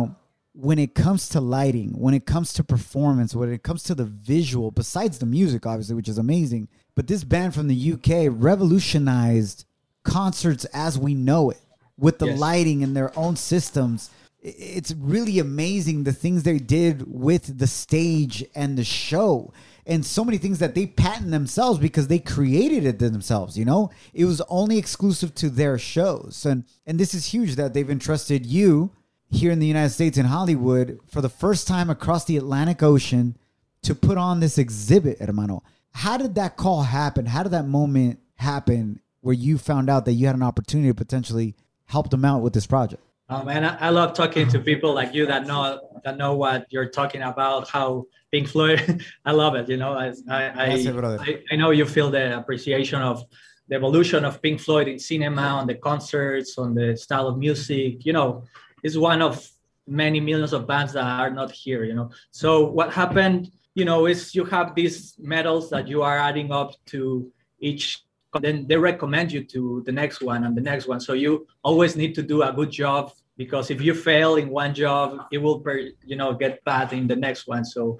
when 0.53 0.79
it 0.79 0.93
comes 0.96 1.29
to 1.29 1.39
lighting, 1.39 1.91
when 1.98 2.13
it 2.13 2.25
comes 2.25 2.51
to 2.53 2.63
performance, 2.63 3.34
when 3.34 3.51
it 3.51 3.63
comes 3.63 3.84
to 3.84 3.96
the 3.96 4.03
visual, 4.05 4.70
besides 4.72 5.17
the 5.20 5.25
music, 5.25 5.65
obviously, 5.65 5.96
which 5.96 6.10
is 6.10 6.17
amazing, 6.17 6.67
but 6.96 7.08
this 7.08 7.24
band 7.24 7.53
from 7.53 7.67
the 7.67 7.93
UK 7.93 8.27
revolutionized 8.29 9.65
concerts 10.03 10.65
as 10.65 10.98
we 10.98 11.13
know 11.13 11.50
it 11.51 11.62
with 11.98 12.20
the 12.20 12.27
Yes. 12.27 12.39
lighting 12.39 12.84
and 12.84 12.96
their 12.96 13.17
own 13.17 13.36
systems. 13.36 14.10
It's 14.41 14.93
really 14.93 15.38
amazing 15.39 16.03
the 16.03 16.13
things 16.13 16.43
they 16.43 16.58
did 16.58 17.03
with 17.08 17.60
the 17.60 17.67
stage 17.67 18.43
and 18.55 18.77
the 18.77 18.84
show. 18.84 19.53
And 19.86 20.05
so 20.05 20.25
many 20.25 20.38
things 20.38 20.60
that 20.60 20.74
they 20.75 20.88
patent 20.88 21.31
themselves 21.31 21.79
because 21.79 22.08
they 22.08 22.20
created 22.20 22.86
it 22.86 23.00
themselves, 23.00 23.58
you 23.58 23.65
know? 23.65 23.91
It 24.13 24.25
was 24.25 24.41
only 24.50 24.77
exclusive 24.77 25.34
to 25.36 25.50
their 25.50 25.77
shows. 25.77 26.46
And 26.46 26.65
and 26.86 27.00
this 27.00 27.13
is 27.13 27.27
huge 27.27 27.55
that 27.55 27.74
they've 27.74 27.89
entrusted 27.89 28.46
you 28.46 28.91
here 29.32 29.52
in 29.52 29.60
the 29.60 29.68
United 29.68 29.90
States 29.92 30.18
in 30.18 30.26
Hollywood 30.26 31.00
for 31.08 31.22
the 31.22 31.30
first 31.30 31.68
time 31.68 31.90
across 31.90 32.26
the 32.26 32.38
Atlantic 32.38 32.84
Ocean 32.84 33.38
to 33.84 33.96
put 33.96 34.18
on 34.18 34.42
this 34.42 34.58
exhibit, 34.58 35.20
hermano. 35.20 35.64
How 35.94 36.18
did 36.18 36.36
that 36.36 36.58
call 36.58 36.84
happen? 36.84 37.26
How 37.26 37.44
did 37.44 37.54
that 37.54 37.66
moment 37.66 38.20
happen 38.36 39.00
where 39.22 39.34
you 39.34 39.58
found 39.58 39.90
out 39.90 40.06
that 40.06 40.14
you 40.14 40.28
had 40.28 40.36
an 40.36 40.44
opportunity 40.44 40.90
to 40.90 40.94
potentially 40.94 41.56
help 41.86 42.10
them 42.10 42.26
out 42.26 42.42
with 42.42 42.54
this 42.54 42.68
project? 42.68 43.02
Um, 43.30 43.48
and 43.48 43.66
I, 43.66 43.78
I 43.80 43.90
love 43.90 44.14
talking 44.14 44.48
to 44.50 44.60
people 44.60 44.94
like 44.94 45.14
you 45.14 45.26
that 45.26 45.48
know 45.48 45.80
that 46.04 46.18
know 46.18 46.36
what 46.36 46.66
you're 46.70 46.90
talking 46.90 47.22
about. 47.22 47.70
How 47.70 48.06
Pink 48.32 48.50
Floyd, 48.50 49.02
I 49.26 49.32
love 49.32 49.56
it. 49.56 49.70
You 49.70 49.78
know, 49.78 49.94
I 49.94 50.14
I, 50.30 50.76
I, 50.76 51.44
I 51.52 51.56
know 51.56 51.72
you 51.72 51.86
feel 51.86 52.12
the 52.12 52.38
appreciation 52.38 53.02
of 53.02 53.24
the 53.70 53.76
evolution 53.76 54.26
of 54.26 54.42
Pink 54.42 54.60
Floyd 54.60 54.90
in 54.90 55.00
cinema, 55.00 55.44
on 55.44 55.66
the 55.66 55.76
concerts, 55.76 56.58
on 56.58 56.76
the 56.76 56.98
style 56.98 57.28
of 57.30 57.38
music. 57.38 58.06
You 58.06 58.12
know, 58.12 58.44
it's 58.84 58.98
one 58.98 59.22
of 59.22 59.48
many 59.88 60.20
millions 60.20 60.54
of 60.54 60.68
bands 60.68 60.94
that 60.94 61.04
are 61.04 61.30
not 61.30 61.52
here. 61.52 61.84
You 61.84 61.94
know, 61.94 62.12
so 62.32 62.66
what 62.66 62.94
happened? 62.94 63.52
You 63.74 63.86
know, 63.86 64.06
is 64.06 64.36
you 64.36 64.46
have 64.46 64.76
these 64.76 65.16
medals 65.18 65.70
that 65.70 65.88
you 65.88 66.02
are 66.02 66.18
adding 66.18 66.52
up 66.52 66.74
to 66.88 67.32
each 67.60 68.04
then 68.40 68.66
they 68.68 68.78
recommend 68.78 69.32
you 69.32 69.44
to 69.44 69.84
the 69.86 69.92
next 69.92 70.22
one 70.22 70.46
and 70.46 70.56
the 70.56 70.62
next 70.62 70.88
one. 70.88 71.02
So 71.02 71.14
you 71.14 71.48
always 71.64 71.96
need 71.96 72.16
to 72.16 72.24
do 72.24 72.44
a 72.44 72.54
good 72.54 72.72
job 72.72 73.12
because 73.36 73.70
if 73.72 73.82
you 73.82 73.94
fail 73.94 74.36
in 74.36 74.50
one 74.50 74.74
job, 74.74 75.26
it 75.32 75.40
will, 75.40 75.62
you 76.06 76.16
know, 76.16 76.34
get 76.34 76.64
bad 76.64 76.94
in 76.94 77.08
the 77.08 77.16
next 77.16 77.48
one. 77.48 77.66
So 77.66 78.00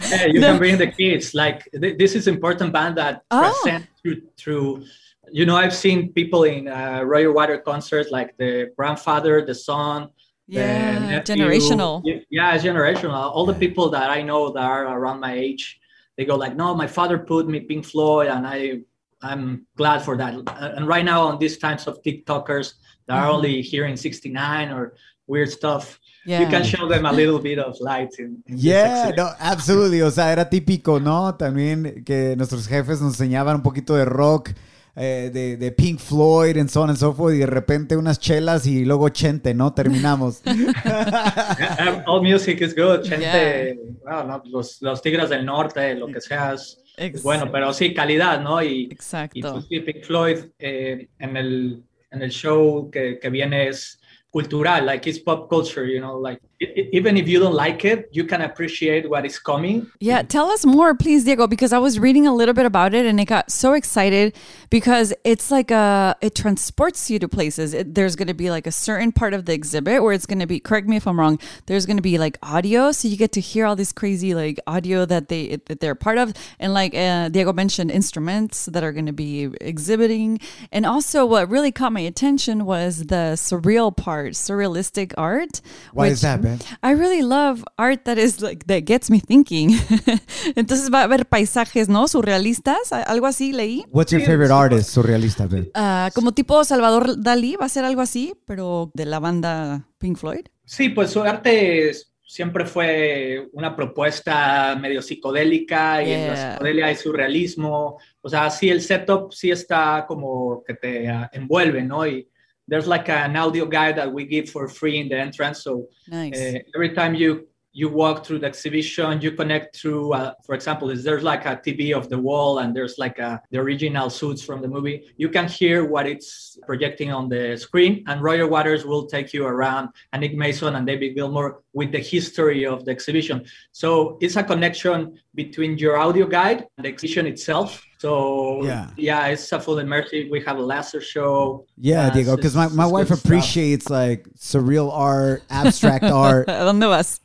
Hey, 0.00 0.30
you 0.32 0.40
can 0.40 0.58
bring 0.64 0.76
the 0.76 0.88
kids. 0.88 1.32
Like 1.34 1.66
th- 1.72 1.96
this 1.96 2.14
is 2.14 2.26
important 2.28 2.72
band 2.74 2.98
that 2.98 3.22
Oh. 3.30 3.40
present 3.62 3.86
through, 4.02 4.20
through. 4.36 4.84
You 5.32 5.46
know, 5.46 5.56
I've 5.56 5.74
seen 5.74 6.12
people 6.12 6.42
in 6.44 6.68
uh, 6.68 7.02
Roger 7.04 7.32
Water 7.32 7.56
concerts, 7.58 8.10
like 8.10 8.36
the 8.36 8.70
grandfather, 8.76 9.34
the 9.46 9.54
son, 9.54 10.08
the 10.48 10.56
yeah, 10.56 10.98
nephew. 10.98 11.36
generational. 11.36 12.02
Yeah, 12.28 12.54
it's 12.54 12.64
generational. 12.64 13.14
All 13.14 13.46
the 13.46 13.54
people 13.54 13.88
that 13.90 14.10
I 14.10 14.20
know 14.22 14.50
that 14.52 14.62
are 14.62 14.84
around 14.98 15.20
my 15.20 15.32
age, 15.34 15.80
they 16.18 16.24
go 16.26 16.36
like, 16.36 16.54
"No, 16.56 16.74
my 16.74 16.86
father 16.86 17.16
put 17.18 17.48
me 17.48 17.60
Pink 17.60 17.86
Floyd, 17.86 18.26
and 18.26 18.46
I, 18.46 18.80
I'm 19.22 19.66
glad 19.76 20.02
for 20.02 20.16
that." 20.18 20.34
Uh, 20.34 20.76
And 20.76 20.86
right 20.88 21.04
now, 21.04 21.22
on 21.28 21.38
these 21.38 21.58
times 21.58 21.86
of 21.86 22.00
TikTokers 22.02 22.74
that 23.06 23.16
are 23.18 23.26
Mhm. 23.28 23.34
only 23.34 23.62
hearing 23.62 23.96
69 23.96 24.70
or 24.72 24.94
weird 25.26 25.50
stuff, 25.50 25.98
Yeah. 26.26 26.40
you 26.42 26.48
can 26.48 26.64
show 26.64 26.86
them 26.88 27.06
a 27.06 27.12
little 27.12 27.38
bit 27.40 27.58
of 27.58 27.74
light. 27.80 28.10
In, 28.18 28.42
in 28.46 28.58
Yeah, 28.58 29.12
no, 29.16 29.28
absolutely. 29.38 30.02
O 30.02 30.10
sea, 30.10 30.32
era 30.32 30.48
típico, 30.50 31.00
¿no? 31.00 31.34
También 31.36 32.02
que 32.04 32.34
nuestros 32.36 32.66
jefes 32.66 33.00
nos 33.00 33.12
enseñaban 33.14 33.56
un 33.56 33.62
poquito 33.62 33.94
de 33.94 34.04
rock, 34.04 34.50
eh, 34.96 35.30
de, 35.32 35.56
de 35.56 35.70
Pink 35.72 35.98
Floyd, 36.00 36.56
and 36.58 36.68
so 36.68 36.82
on 36.82 36.90
and 36.90 36.98
so 36.98 37.14
forth, 37.14 37.34
y 37.34 37.38
de 37.38 37.46
repente 37.46 37.96
unas 37.96 38.18
chelas 38.18 38.66
y 38.66 38.84
luego 38.84 39.08
chente, 39.08 39.54
¿no? 39.54 39.72
Terminamos. 39.72 40.42
Yeah, 40.44 42.04
all 42.06 42.22
music 42.22 42.60
is 42.60 42.74
good. 42.74 43.04
Gente, 43.04 43.20
Yeah. 43.20 43.74
wow, 44.04 44.26
no, 44.26 44.42
los, 44.46 44.80
los 44.82 45.00
Tigres 45.00 45.30
del 45.30 45.44
Norte, 45.46 45.94
lo 45.94 46.08
que 46.08 46.20
seas. 46.20 46.76
Ex- 47.00 47.22
Bueno, 47.22 47.50
pero 47.50 47.72
sí, 47.72 47.94
calidad, 47.94 48.40
¿no? 48.42 48.62
Y, 48.62 48.82
y 48.82 48.92
Exacto. 48.92 49.52
pues, 49.54 49.66
sí, 49.68 49.80
Pink 49.80 50.04
Floyd 50.04 50.38
eh, 50.58 51.08
en, 51.18 51.36
el, 51.36 51.82
en 52.10 52.22
el 52.22 52.30
show 52.30 52.90
que, 52.90 53.18
que 53.18 53.30
viene 53.30 53.68
es 53.68 53.98
cultural, 54.28 54.84
like 54.84 55.08
it's 55.08 55.18
pop 55.18 55.48
culture, 55.48 55.90
you 55.90 55.98
know, 55.98 56.20
like 56.22 56.42
even 56.60 57.16
if 57.16 57.26
you 57.26 57.38
don't 57.40 57.54
like 57.54 57.86
it, 57.86 58.08
you 58.12 58.24
can 58.24 58.42
appreciate 58.42 59.08
what 59.08 59.24
is 59.24 59.38
coming. 59.38 59.90
Yeah, 59.98 60.22
tell 60.22 60.50
us 60.50 60.66
more, 60.66 60.94
please, 60.94 61.24
Diego, 61.24 61.46
because 61.46 61.72
I 61.72 61.78
was 61.78 61.98
reading 61.98 62.26
a 62.26 62.34
little 62.34 62.52
bit 62.52 62.66
about 62.66 62.92
it 62.92 63.06
and 63.06 63.18
I 63.18 63.24
got 63.24 63.50
so 63.50 63.72
excited 63.72 64.36
because 64.68 65.14
it's 65.24 65.50
like 65.50 65.70
a 65.70 66.16
it 66.20 66.34
transports 66.34 67.10
you 67.10 67.18
to 67.18 67.28
places. 67.28 67.72
It, 67.72 67.94
there's 67.94 68.14
going 68.14 68.28
to 68.28 68.34
be 68.34 68.50
like 68.50 68.66
a 68.66 68.72
certain 68.72 69.10
part 69.10 69.32
of 69.32 69.46
the 69.46 69.54
exhibit 69.54 70.02
where 70.02 70.12
it's 70.12 70.26
going 70.26 70.40
to 70.40 70.46
be. 70.46 70.60
Correct 70.60 70.86
me 70.86 70.96
if 70.96 71.06
I'm 71.06 71.18
wrong. 71.18 71.38
There's 71.64 71.86
going 71.86 71.96
to 71.96 72.02
be 72.02 72.18
like 72.18 72.36
audio, 72.42 72.92
so 72.92 73.08
you 73.08 73.16
get 73.16 73.32
to 73.32 73.40
hear 73.40 73.64
all 73.64 73.76
this 73.76 73.92
crazy 73.92 74.34
like 74.34 74.60
audio 74.66 75.06
that 75.06 75.28
they 75.28 75.56
that 75.66 75.80
they're 75.80 75.94
part 75.94 76.18
of, 76.18 76.34
and 76.58 76.74
like 76.74 76.94
uh, 76.94 77.30
Diego 77.30 77.54
mentioned, 77.54 77.90
instruments 77.90 78.66
that 78.66 78.84
are 78.84 78.92
going 78.92 79.06
to 79.06 79.14
be 79.14 79.48
exhibiting, 79.62 80.40
and 80.70 80.84
also 80.84 81.24
what 81.24 81.48
really 81.48 81.72
caught 81.72 81.92
my 81.92 82.00
attention 82.00 82.66
was 82.66 83.06
the 83.06 83.32
surreal 83.36 83.96
part, 83.96 84.32
surrealistic 84.32 85.14
art. 85.16 85.62
Why 85.92 86.08
is 86.08 86.10
which- 86.12 86.20
that, 86.22 86.42
I 86.82 86.92
really 86.94 87.22
love 87.22 87.62
art 87.76 88.04
that 88.04 88.18
is 88.18 88.40
like 88.40 88.64
that 88.66 88.84
gets 88.84 89.10
me 89.10 89.20
thinking. 89.20 89.70
Entonces 90.56 90.90
va 90.92 91.00
a 91.00 91.04
haber 91.04 91.26
paisajes, 91.26 91.88
¿no? 91.88 92.08
Surrealistas, 92.08 92.92
algo 92.92 93.26
así 93.26 93.52
leí. 93.52 93.84
What's 93.90 94.12
your 94.12 94.22
favorite 94.22 94.52
artist, 94.52 94.90
surrealista, 94.90 95.46
babe? 95.46 95.70
Ah, 95.74 96.10
como 96.14 96.32
tipo 96.32 96.62
Salvador 96.64 97.20
Dalí, 97.22 97.56
va 97.56 97.66
a 97.66 97.68
ser 97.68 97.84
algo 97.84 98.00
así, 98.00 98.34
pero 98.46 98.90
de 98.94 99.06
la 99.06 99.18
banda 99.20 99.86
Pink 99.98 100.16
Floyd. 100.18 100.46
Sí, 100.64 100.88
pues 100.88 101.10
su 101.10 101.22
arte 101.22 101.90
es- 101.90 102.06
siempre 102.22 102.64
fue 102.64 103.48
una 103.52 103.74
propuesta 103.74 104.76
medio 104.80 105.02
psicodélica 105.02 106.00
y 106.00 106.12
en 106.12 106.28
la 106.28 106.34
Yeah. 106.36 106.52
psicodelia 106.52 106.86
hay 106.86 106.94
surrealismo. 106.96 107.98
O 108.20 108.28
sea, 108.28 108.48
sí, 108.50 108.68
el 108.68 108.80
setup 108.82 109.32
sí 109.32 109.50
está 109.50 110.04
como 110.06 110.62
que 110.64 110.74
te 110.74 111.08
ah, 111.08 111.28
envuelve, 111.32 111.82
¿no? 111.82 112.06
Y 112.06 112.28
there's 112.70 112.86
like 112.86 113.08
an 113.08 113.36
audio 113.36 113.66
guide 113.66 113.96
that 113.96 114.10
we 114.10 114.24
give 114.24 114.48
for 114.48 114.68
free 114.68 114.98
in 114.98 115.08
the 115.08 115.18
entrance. 115.18 115.64
So 115.64 115.88
Nice. 116.08 116.40
uh, 116.40 116.58
every 116.74 116.90
time 116.94 117.14
you 117.14 117.48
you 117.72 117.88
walk 117.88 118.26
through 118.26 118.40
the 118.40 118.46
exhibition 118.46 119.20
you 119.20 119.30
connect 119.30 119.76
through 119.76 120.12
uh, 120.12 120.32
for 120.44 120.56
example 120.56 120.90
is 120.90 121.04
there's 121.04 121.22
like 121.22 121.46
a 121.46 121.54
tv 121.64 121.96
of 121.96 122.08
the 122.08 122.18
wall 122.18 122.58
and 122.58 122.74
there's 122.74 122.98
like 122.98 123.18
a, 123.20 123.40
the 123.52 123.58
original 123.58 124.10
suits 124.10 124.42
from 124.42 124.60
the 124.60 124.66
movie 124.66 125.04
you 125.16 125.28
can 125.28 125.46
hear 125.46 125.84
what 125.84 126.04
it's 126.04 126.58
projecting 126.66 127.12
on 127.12 127.28
the 127.28 127.56
screen 127.56 128.02
and 128.08 128.22
roger 128.22 128.48
waters 128.48 128.84
will 128.84 129.06
take 129.06 129.32
you 129.32 129.46
around 129.46 129.88
and 130.12 130.20
nick 130.22 130.34
mason 130.34 130.74
and 130.74 130.84
david 130.84 131.14
gilmour 131.14 131.62
with 131.72 131.92
the 131.92 132.00
history 132.00 132.66
of 132.66 132.84
the 132.84 132.90
exhibition 132.90 133.44
so 133.70 134.18
it's 134.20 134.34
a 134.34 134.42
connection 134.42 135.16
between 135.34 135.78
your 135.78 135.96
audio 135.96 136.26
guide 136.26 136.66
and 136.76 136.84
the 136.84 136.88
exhibition 136.88 137.26
itself 137.26 137.82
so 137.98 138.60
Yeah. 138.64 138.88
yeah 138.96 139.26
it's 139.28 139.52
a 139.52 139.60
full 139.60 139.76
immersive 139.76 140.30
we 140.30 140.40
have 140.44 140.58
a 140.58 140.62
laser 140.62 141.00
show 141.00 141.64
Yeah, 141.76 142.06
Uh, 142.06 142.10
Diego, 142.10 142.36
because 142.36 142.56
my, 142.56 142.68
my 142.68 142.86
wife 142.86 143.08
good 143.08 143.18
stuff. 143.18 143.24
appreciates 143.26 143.88
like 143.90 144.26
surreal 144.38 144.90
art, 144.92 145.42
abstract 145.50 146.04
art. 146.26 146.48
¿A 146.48 146.64
dónde 146.64 146.86
vas? 146.88 147.20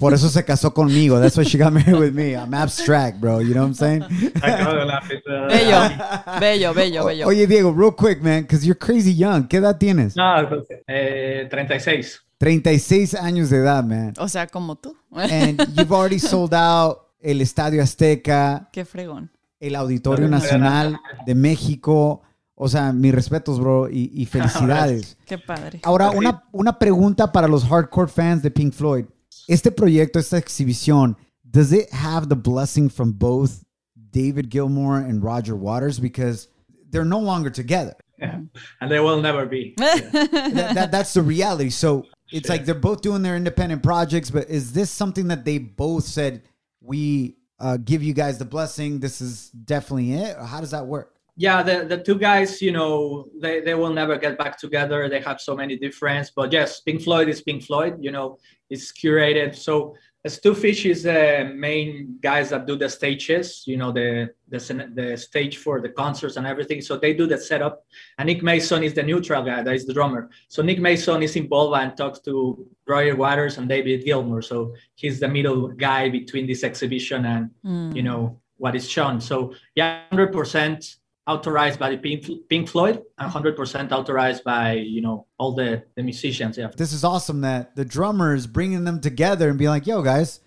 Por 0.00 0.12
eso 0.14 0.28
se 0.28 0.42
casó 0.44 0.72
conmigo. 0.72 1.20
That's 1.20 1.36
why 1.36 1.44
she 1.44 1.58
got 1.58 1.72
married 1.72 1.98
with 1.98 2.14
me. 2.14 2.34
I'm 2.34 2.54
abstract, 2.54 3.20
bro. 3.20 3.38
You 3.40 3.54
know 3.54 3.62
what 3.62 3.68
I'm 3.68 3.74
saying? 3.74 4.02
Acabo 4.02 4.72
de 4.74 5.16
uh, 5.28 5.48
Bello, 5.48 5.88
bello, 6.40 6.74
bello, 6.74 7.04
bello. 7.06 7.26
Oye, 7.28 7.46
Diego, 7.46 7.70
real 7.70 7.92
quick, 7.92 8.22
man, 8.22 8.42
because 8.42 8.64
you're 8.66 8.74
crazy 8.78 9.12
young. 9.12 9.46
¿Qué 9.46 9.58
edad 9.58 9.78
tienes? 9.78 10.16
no, 10.16 10.46
pues, 10.48 10.66
eh, 10.88 11.46
36 11.50 12.20
36 12.38 13.14
años 13.14 13.50
de 13.50 13.58
edad, 13.58 13.84
man. 13.84 14.14
O 14.18 14.26
sea, 14.26 14.46
como 14.48 14.74
tú. 14.76 14.96
And 15.14 15.60
you've 15.76 15.92
already 15.92 16.18
sold 16.18 16.52
out 16.54 17.01
el 17.22 17.40
Estadio 17.40 17.82
Azteca, 17.82 18.68
Qué 18.72 18.84
fregón. 18.84 19.30
el 19.60 19.76
Auditorio 19.76 20.28
Nacional 20.28 20.98
de 21.26 21.34
México. 21.34 22.22
O 22.54 22.68
sea, 22.68 22.92
mis 22.92 23.12
respetos, 23.14 23.58
bro, 23.58 23.88
y, 23.90 24.10
y 24.14 24.26
felicidades. 24.26 25.16
Qué 25.26 25.38
padre. 25.38 25.80
Ahora, 25.82 26.10
una, 26.10 26.44
una 26.52 26.78
pregunta 26.78 27.32
para 27.32 27.48
los 27.48 27.64
hardcore 27.64 28.08
fans 28.10 28.42
de 28.42 28.50
Pink 28.50 28.72
Floyd. 28.74 29.06
Este 29.48 29.72
proyecto, 29.72 30.18
esta 30.18 30.36
exhibición, 30.38 31.16
does 31.42 31.72
it 31.72 31.88
have 31.92 32.28
the 32.28 32.36
blessing 32.36 32.88
from 32.90 33.12
both 33.12 33.62
David 34.12 34.48
Gilmour 34.50 34.98
and 34.98 35.22
Roger 35.24 35.56
Waters? 35.56 35.98
Because 35.98 36.48
they're 36.90 37.04
no 37.08 37.18
longer 37.18 37.50
together. 37.50 37.96
and 38.18 38.90
they 38.90 39.00
will 39.00 39.20
never 39.20 39.46
be. 39.46 39.74
That, 39.78 40.72
that- 40.74 40.90
that's 40.92 41.14
the 41.14 41.22
reality. 41.22 41.70
So 41.70 42.04
it's 42.30 42.48
like 42.48 42.64
they're 42.64 42.74
both 42.74 43.00
doing 43.00 43.22
their 43.22 43.34
independent 43.36 43.82
projects, 43.82 44.30
but 44.30 44.48
is 44.48 44.72
this 44.72 44.90
something 44.90 45.28
that 45.28 45.44
they 45.44 45.58
both 45.58 46.04
said, 46.04 46.42
we 46.82 47.36
uh, 47.60 47.78
give 47.78 48.02
you 48.02 48.12
guys 48.12 48.38
the 48.38 48.44
blessing? 48.44 49.00
This 49.00 49.20
is 49.20 49.50
definitely 49.50 50.12
it? 50.12 50.36
How 50.36 50.60
does 50.60 50.72
that 50.72 50.86
work? 50.86 51.14
Yeah, 51.36 51.62
the, 51.62 51.86
the 51.86 51.96
two 51.96 52.18
guys, 52.18 52.60
you 52.60 52.72
know, 52.72 53.26
they, 53.40 53.60
they 53.60 53.74
will 53.74 53.92
never 53.92 54.18
get 54.18 54.36
back 54.36 54.58
together. 54.58 55.08
They 55.08 55.20
have 55.20 55.40
so 55.40 55.56
many 55.56 55.78
differences. 55.78 56.32
But 56.34 56.52
yes, 56.52 56.80
Pink 56.80 57.02
Floyd 57.02 57.28
is 57.28 57.40
Pink 57.40 57.64
Floyd, 57.64 57.96
you 58.00 58.10
know, 58.10 58.38
it's 58.68 58.92
curated. 58.92 59.56
So 59.56 59.96
Stu 60.26 60.54
Fish 60.54 60.86
is 60.86 61.02
the 61.02 61.52
main 61.52 62.18
guys 62.20 62.50
that 62.50 62.64
do 62.64 62.76
the 62.76 62.88
stages, 62.88 63.64
you 63.66 63.76
know, 63.76 63.90
the, 63.90 64.30
the 64.48 64.58
the 64.94 65.16
stage 65.16 65.56
for 65.56 65.80
the 65.80 65.88
concerts 65.88 66.36
and 66.36 66.46
everything. 66.46 66.80
So 66.80 66.96
they 66.96 67.12
do 67.12 67.26
the 67.26 67.38
setup. 67.38 67.84
And 68.18 68.28
Nick 68.28 68.40
Mason 68.40 68.84
is 68.84 68.94
the 68.94 69.02
neutral 69.02 69.42
guy, 69.42 69.62
that 69.62 69.74
is 69.74 69.84
the 69.84 69.92
drummer. 69.92 70.30
So 70.46 70.62
Nick 70.62 70.78
Mason 70.78 71.24
is 71.24 71.34
involved 71.34 71.76
and 71.76 71.96
talks 71.96 72.20
to 72.20 72.64
Roger 72.86 73.16
Waters 73.16 73.58
and 73.58 73.68
David 73.68 74.04
Gilmour. 74.04 74.42
So 74.42 74.74
he's 74.94 75.18
the 75.18 75.28
middle 75.28 75.68
guy 75.68 76.08
between 76.08 76.46
this 76.46 76.62
exhibition 76.62 77.26
and 77.26 77.50
hmm. 77.64 77.90
you 77.90 78.04
know 78.04 78.40
what 78.58 78.76
is 78.76 78.88
shown. 78.88 79.20
So 79.20 79.54
yeah, 79.74 80.02
hundred 80.10 80.32
percent 80.32 80.98
authorized 81.26 81.78
by 81.78 81.90
the 81.90 81.96
Pink, 81.98 82.26
Pink 82.48 82.68
Floyd 82.68 83.02
and 83.18 83.30
hundred 83.30 83.56
percent 83.56 83.92
authorized 83.92 84.44
by 84.44 84.74
you 84.74 85.00
know 85.00 85.26
all 85.38 85.52
the 85.54 85.84
the 85.96 86.02
musicians. 86.02 86.58
Yeah. 86.58 86.70
this 86.76 86.92
is 86.92 87.04
awesome 87.04 87.42
that 87.42 87.76
the 87.76 87.84
drummers 87.84 88.46
bringing 88.46 88.84
them 88.84 89.00
together 89.00 89.48
and 89.48 89.58
being 89.58 89.70
like, 89.70 89.86
yo, 89.86 90.02
guys, 90.02 90.40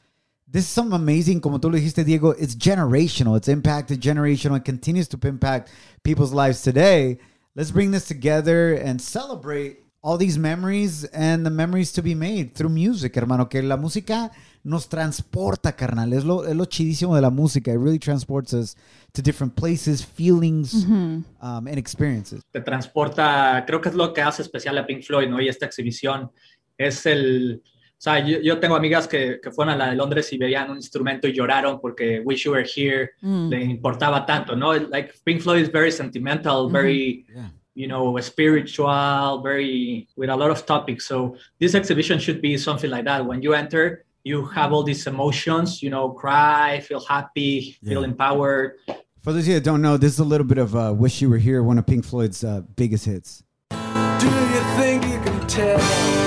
this 0.47 0.63
is 0.65 0.69
something 0.69 0.95
amazing. 0.95 1.41
Como 1.41 1.57
tú 1.57 1.65
lo 1.65 1.79
dijiste, 1.79 2.05
Diego, 2.05 2.31
it's 2.31 2.55
generational. 2.55 3.37
It's 3.37 3.47
impacted 3.47 4.01
generational. 4.01 4.57
It 4.57 4.65
continues 4.65 5.07
to 5.09 5.27
impact 5.27 5.71
people's 6.03 6.33
lives 6.33 6.61
today. 6.61 7.19
Let's 7.55 7.71
bring 7.71 7.91
this 7.91 8.07
together 8.07 8.73
and 8.73 9.01
celebrate 9.01 9.84
all 10.05 10.17
these 10.19 10.37
memories 10.37 11.03
and 11.05 11.43
the 11.43 11.49
memories 11.49 11.91
to 11.91 12.03
be 12.03 12.13
made 12.13 12.53
through 12.53 12.69
music, 12.69 13.17
hermano. 13.17 13.49
Que 13.49 13.63
la 13.63 13.75
música 13.75 14.31
nos 14.63 14.87
transporta, 14.87 15.75
carnal. 15.75 16.13
Es 16.13 16.23
lo, 16.23 16.45
es 16.45 16.55
lo 16.55 16.65
chidísimo 16.65 17.15
de 17.15 17.21
la 17.21 17.31
música. 17.31 17.71
It 17.71 17.79
really 17.79 17.97
transports 17.97 18.53
us 18.53 18.75
to 19.13 19.23
different 19.23 19.55
places, 19.55 20.05
feelings, 20.05 20.85
um, 20.85 21.23
and 21.41 21.77
experiences. 21.79 22.43
te 22.51 22.61
transporta, 22.61 23.63
creo 23.65 23.81
que 23.81 23.89
es 23.89 23.95
lo 23.95 24.13
que 24.13 24.21
hace 24.21 24.43
especial 24.43 24.77
a 24.77 24.85
Pink 24.85 25.01
Floyd, 25.01 25.27
¿no? 25.27 25.41
Y 25.41 25.47
esta 25.47 25.65
exhibición 25.65 26.29
es 26.77 27.05
el, 27.07 27.63
o 27.63 27.97
sea, 27.97 28.19
yo, 28.19 28.39
yo 28.41 28.59
tengo 28.59 28.75
amigas 28.75 29.07
que, 29.07 29.39
que 29.41 29.49
fueron 29.49 29.73
a 29.73 29.77
la 29.77 29.89
de 29.89 29.95
Londres 29.95 30.31
y 30.33 30.37
veían 30.37 30.69
un 30.69 30.77
instrumento 30.77 31.27
y 31.27 31.33
lloraron 31.33 31.79
porque 31.81 32.21
Wish 32.23 32.43
You 32.43 32.51
Were 32.51 32.67
Here 32.75 33.11
le 33.21 33.63
importaba 33.63 34.23
tanto, 34.23 34.55
¿no? 34.55 34.73
Like 34.73 35.13
Pink 35.23 35.41
Floyd 35.41 35.63
is 35.63 35.71
very 35.71 35.91
sentimental, 35.91 36.69
very, 36.69 37.25
Yeah. 37.33 37.51
You 37.75 37.87
know, 37.87 38.17
spiritual, 38.21 39.41
very, 39.43 40.07
with 40.15 40.29
a 40.29 40.35
lot 40.35 40.49
of 40.49 40.65
topics. 40.65 41.05
So 41.05 41.37
this 41.59 41.75
exhibition 41.75 42.19
should 42.19 42.41
be 42.41 42.57
something 42.57 42.89
like 42.89 43.05
that. 43.05 43.25
When 43.25 43.41
you 43.41 43.53
enter, 43.53 44.05
you 44.23 44.45
have 44.45 44.73
all 44.73 44.81
these 44.81 45.05
emotions, 45.05 45.83
you 45.83 45.89
know, 45.89 46.09
cry, 46.09 46.79
feel 46.79 47.03
happy, 47.05 47.77
feel 47.83 48.03
empowered. 48.03 48.77
For 49.21 49.33
those 49.33 49.43
of 49.43 49.47
you 49.49 49.53
that 49.55 49.63
don't 49.63 49.81
know, 49.81 49.97
this 49.97 50.13
is 50.13 50.19
a 50.19 50.23
little 50.23 50.47
bit 50.47 50.57
of 50.57 50.75
uh, 50.75 50.93
Wish 50.95 51.21
You 51.21 51.29
Were 51.29 51.37
Here, 51.37 51.61
one 51.61 51.77
of 51.77 51.85
Pink 51.85 52.05
Floyd's 52.05 52.43
uh, 52.43 52.61
biggest 52.75 53.05
hits. 53.05 53.43
Do 53.69 53.77
you 54.25 54.61
think 54.77 55.03
you 55.03 55.19
can 55.19 55.47
tell? 55.47 56.24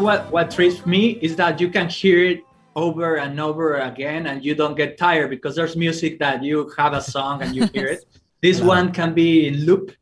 Know 0.00 0.04
what? 0.06 0.30
What 0.32 0.50
trips 0.50 0.84
me 0.86 1.10
is 1.22 1.36
that 1.36 1.60
you 1.60 1.68
can 1.70 1.88
hear 1.88 2.24
it 2.24 2.40
over 2.76 3.16
and 3.16 3.38
over 3.40 3.76
again, 3.78 4.26
and 4.26 4.44
you 4.44 4.54
don't 4.54 4.76
get 4.76 4.96
tired 4.98 5.30
because 5.30 5.54
there's 5.56 5.76
music 5.76 6.18
that 6.20 6.42
you 6.42 6.70
have 6.78 6.92
a 6.92 7.00
song 7.00 7.42
and 7.42 7.54
you 7.54 7.66
hear 7.72 7.86
it. 7.94 8.04
This 8.42 8.60
one 8.60 8.92
can 8.92 9.12
be 9.12 9.46
in 9.48 9.64
loop, 9.66 9.92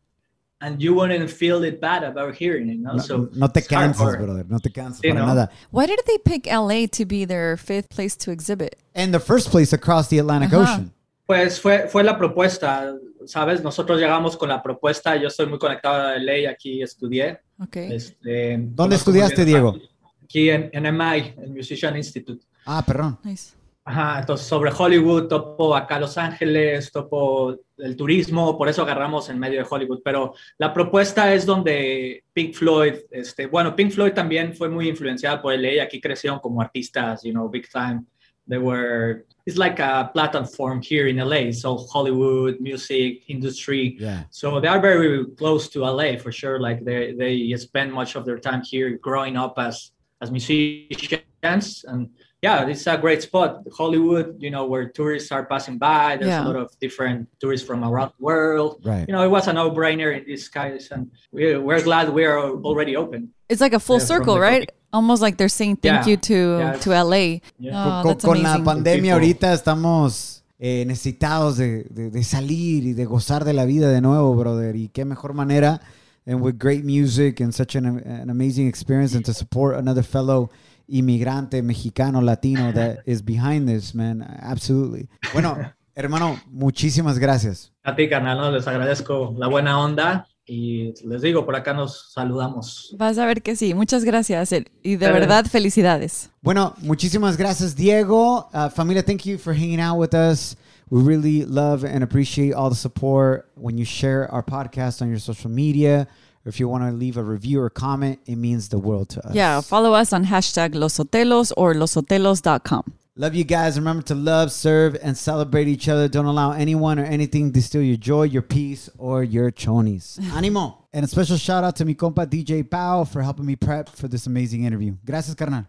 and 0.61 0.80
you 0.80 0.94
wouldn't 0.94 1.30
feel 1.30 1.62
it 1.64 1.80
bad 1.80 2.04
about 2.04 2.34
hearing 2.34 2.68
it. 2.68 2.74
You 2.74 2.82
know? 2.82 2.92
No, 2.92 2.98
so 2.98 3.28
no 3.34 3.46
te 3.48 3.61
it's 3.61 3.68
cansas, 3.68 4.00
hardcore. 4.00 4.24
brother. 4.26 4.44
No 4.48 4.58
te 4.58 4.70
cansas 4.70 5.00
Sí, 5.00 5.12
para. 5.12 5.48
Why 5.70 5.87
did 5.87 6.00
they 6.06 6.18
pick 6.18 6.46
LA 6.46 6.87
to 6.92 7.04
be 7.04 7.24
their 7.24 7.56
fifth 7.56 7.88
place 7.90 8.16
to 8.18 8.30
exhibit? 8.30 8.76
And 8.94 9.12
the 9.12 9.20
first 9.20 9.50
place 9.50 9.72
across 9.72 10.08
the 10.08 10.18
Atlantic 10.18 10.52
Uh-huh. 10.52 10.62
Ocean. 10.62 10.92
Pues 11.26 11.58
fue, 11.61 11.88
fue 11.88 12.02
la 12.04 12.16
propuesta, 12.16 12.94
¿sabes? 13.26 13.62
Nosotros 13.62 14.00
llegamos 14.00 14.34
con 14.38 14.48
la 14.48 14.62
propuesta, 14.62 15.14
yo 15.16 15.28
estoy 15.28 15.46
muy 15.46 15.58
conectado 15.58 16.08
a 16.08 16.18
LA, 16.18 16.48
aquí 16.50 16.80
estudié. 16.82 17.38
Okay. 17.58 17.92
Este, 17.92 18.56
¿Dónde 18.60 18.96
estudiaste, 18.96 19.44
Diego? 19.44 19.76
Aquí 20.22 20.50
en, 20.50 20.70
en 20.72 20.96
MI, 20.96 21.34
el 21.42 21.54
Musician 21.54 21.96
Institute. 21.96 22.44
Ah, 22.64 22.84
perdón. 22.86 23.18
Nice. 23.24 23.58
Ajá, 23.88 24.20
entonces 24.20 24.46
sobre 24.46 24.70
Hollywood, 24.70 25.28
topo 25.28 25.74
acá 25.74 25.98
Los 25.98 26.18
Ángeles, 26.18 26.92
topo 26.92 27.56
el 27.78 27.96
turismo, 27.96 28.58
por 28.58 28.68
eso 28.68 28.82
agarramos 28.82 29.30
en 29.30 29.38
medio 29.38 29.60
de 29.60 29.66
Hollywood, 29.68 30.02
pero 30.04 30.34
la 30.58 30.74
propuesta 30.74 31.32
es 31.32 31.46
donde 31.46 32.22
Pink 32.34 32.52
Floyd, 32.52 32.96
este, 33.10 33.46
bueno, 33.46 33.74
Pink 33.74 33.92
Floyd 33.92 34.12
también 34.12 34.54
fue 34.54 34.68
muy 34.68 34.90
influenciada 34.90 35.40
por 35.40 35.54
LA, 35.54 35.82
aquí 35.82 36.02
crecieron 36.02 36.38
como 36.38 36.60
artistas, 36.60 37.22
you 37.22 37.32
know, 37.32 37.48
big 37.48 37.66
time. 37.70 38.04
They 38.46 38.58
were, 38.58 39.24
it's 39.48 39.56
like 39.56 39.78
a 39.78 40.11
platform 40.12 40.82
here 40.82 41.06
in 41.06 41.16
LA, 41.16 41.50
so 41.52 41.68
Hollywood, 41.92 42.61
music, 42.61 43.12
industry, 43.28 43.96
Yeah. 43.98 44.24
so 44.30 44.61
they 44.61 44.68
are 44.68 44.82
very 44.90 45.24
close 45.40 45.70
to 45.70 45.78
LA 45.96 46.18
for 46.22 46.30
sure. 46.40 46.56
Like 46.61 46.84
they 46.84 47.14
they 47.20 47.34
spend 47.56 47.88
much 48.00 48.11
of 48.18 48.22
their 48.26 48.38
time 48.48 48.62
here, 48.72 48.88
growing 49.08 49.34
up 49.44 49.54
as 49.68 49.74
as 50.22 50.28
musicians, 50.30 51.84
and 51.90 52.00
yeah, 52.42 52.66
it's 52.68 52.87
a 52.87 52.96
great 52.96 53.22
spot. 53.22 53.62
Hollywood, 53.77 54.37
you 54.38 54.51
know, 54.51 54.64
where 54.66 54.88
tourists 54.88 55.33
are 55.33 55.44
passing 55.46 55.77
by. 55.79 56.16
There's 56.16 56.29
Yeah. 56.29 56.44
a 56.44 56.48
lot 56.48 56.57
of 56.57 56.70
different 56.81 57.29
tourists 57.40 57.66
from 57.66 57.83
around 57.85 58.12
the 58.18 58.24
world. 58.24 58.81
Right. 58.85 59.07
You 59.09 59.12
know, 59.14 59.22
it 59.24 59.31
was 59.31 59.48
a 59.48 59.53
no-brainer 59.53 60.16
in 60.16 60.24
this 60.27 60.48
case, 60.48 60.90
and 60.92 61.11
we're, 61.33 61.61
we're 61.61 61.83
glad 61.83 62.11
we 62.11 62.24
are 62.24 62.38
already 62.38 62.94
open. 62.96 63.31
It's 63.48 63.61
like 63.61 63.72
a 63.74 63.81
full 63.81 63.96
Yeah, 63.98 64.07
from 64.07 64.16
circle, 64.16 64.38
right? 64.38 64.68
topic. 64.68 64.74
Almost 64.92 65.20
like 65.20 65.37
they're 65.37 65.48
saying 65.51 65.77
thank 65.77 66.07
Yeah. 66.07 66.11
you 66.11 66.16
to 66.16 66.35
Yeah. 66.59 66.72
to 66.81 66.90
LA. 66.94 67.40
Yeah. 67.59 67.74
Oh, 67.74 68.03
con, 68.03 68.07
that's 68.12 68.24
con 68.24 68.42
la 68.42 68.55
amazing. 68.55 68.64
pandemia 68.64 69.03
People. 69.03 69.11
ahorita 69.12 69.53
estamos 69.53 70.42
eh, 70.61 70.85
necesitados 70.87 71.57
de, 71.59 71.85
de- 71.90 72.11
de 72.11 72.22
salir 72.24 72.85
y 72.85 72.92
de 72.94 73.05
gozar 73.05 73.44
de 73.44 73.53
la 73.53 73.64
vida 73.64 73.90
de 73.90 74.01
nuevo, 74.01 74.35
brother. 74.35 74.74
Y 74.77 74.88
qué 74.92 75.05
mejor 75.05 75.33
manera, 75.35 75.81
and 76.27 76.40
with 76.42 76.57
great 76.59 76.85
music 76.85 77.40
and 77.40 77.53
such 77.53 77.77
an, 77.77 77.85
an 77.87 78.29
amazing 78.31 78.66
experience, 78.66 79.14
and 79.14 79.24
to 79.24 79.33
support 79.35 79.77
another 79.77 80.03
fellow 80.03 80.51
inmigrante 80.88 81.62
mexicano 81.62 82.20
latino 82.20 82.72
that 82.72 82.98
is 83.07 83.22
behind 83.22 83.68
this, 83.68 83.94
man. 83.94 84.22
Absolutely. 84.42 85.09
Bueno, 85.33 85.57
hermano, 85.94 86.40
muchísimas 86.51 87.18
gracias. 87.18 87.72
A 87.85 87.94
ti, 87.94 88.09
carnal, 88.09 88.38
¿no? 88.38 88.51
les 88.51 88.66
agradezco 88.66 89.35
la 89.38 89.46
buena 89.48 89.79
onda 89.81 90.27
y 90.46 90.94
les 91.07 91.20
digo, 91.20 91.44
por 91.44 91.55
acá 91.57 91.74
nos 91.74 92.11
saludamos. 92.12 92.94
Vas 92.98 93.18
a 93.18 93.27
ver 93.27 93.42
que 93.42 93.55
sí. 93.55 93.74
Muchas 93.74 94.03
gracias. 94.05 94.51
eh, 94.53 94.64
Y 94.83 94.96
de 94.96 95.07
Eh. 95.07 95.12
verdad, 95.12 95.44
felicidades. 95.44 96.31
Bueno, 96.40 96.74
muchísimas 96.81 97.37
gracias, 97.37 97.77
Diego. 97.77 98.48
Uh, 98.55 98.70
familia, 98.70 99.03
thank 99.05 99.24
you 99.27 99.37
for 99.38 99.53
hanging 99.55 99.81
out 99.81 99.98
with 99.98 100.14
us. 100.14 100.57
We 100.90 101.03
really 101.03 101.44
love 101.44 101.85
and 101.85 102.03
appreciate 102.03 102.55
all 102.55 102.70
the 102.70 102.77
support 102.77 103.51
when 103.57 103.77
you 103.77 103.85
share 103.85 104.27
our 104.33 104.42
podcast 104.42 105.03
on 105.03 105.09
your 105.11 105.20
social 105.20 105.51
media. 105.51 106.09
Or 106.48 106.50
if 106.50 106.58
you 106.58 106.66
want 106.66 106.82
to 106.84 106.92
leave 106.92 107.18
a 107.18 107.22
review 107.22 107.61
or 107.61 107.68
comment, 107.68 108.20
it 108.24 108.37
means 108.37 108.70
the 108.70 108.78
world 108.78 109.11
to 109.11 109.26
us. 109.26 109.34
Yeah, 109.34 109.61
follow 109.61 109.92
us 109.92 110.14
on 110.14 110.24
hashtag 110.24 110.72
losotelos 110.72 111.52
or 111.58 111.74
losotelos.com. 111.74 112.94
Love 113.16 113.34
you 113.34 113.44
guys. 113.44 113.78
Remember 113.78 114.02
to 114.04 114.14
love, 114.14 114.50
serve, 114.50 114.96
and 115.02 115.14
celebrate 115.14 115.68
each 115.68 115.90
other. 115.90 116.08
Don't 116.08 116.24
allow 116.24 116.52
anyone 116.52 116.98
or 116.98 117.04
anything 117.04 117.52
to 117.52 117.61
steal 117.61 117.82
your 117.82 117.98
joy, 117.98 118.22
your 118.22 118.40
peace, 118.40 118.88
or 118.96 119.22
your 119.22 119.50
chonies. 119.50 120.18
Animo. 120.34 120.87
And 120.94 121.04
a 121.04 121.08
special 121.08 121.37
shout 121.37 121.64
out 121.64 121.76
to 121.76 121.84
mi 121.84 121.94
compa 121.94 122.26
DJ 122.26 122.62
Pau 122.70 123.04
for 123.04 123.20
helping 123.20 123.44
me 123.44 123.54
prep 123.54 123.90
for 123.90 124.08
this 124.08 124.26
amazing 124.26 124.64
interview. 124.64 124.96
Gracias, 125.04 125.34
carnal. 125.34 125.66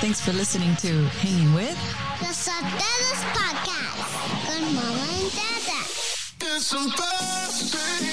Thanks 0.00 0.20
for 0.20 0.32
listening 0.32 0.76
to 0.76 0.92
Hanging 1.18 1.52
With. 1.54 1.76
Los 2.22 2.46
Sotelos 2.46 3.20
Podcast 3.34 4.46
con 4.46 4.74
Mama 4.76 5.06
and 5.18 5.32
Dada. 5.32 6.09
It's 6.52 6.70
the 6.70 6.92
best 6.98 7.72
day. 7.72 8.10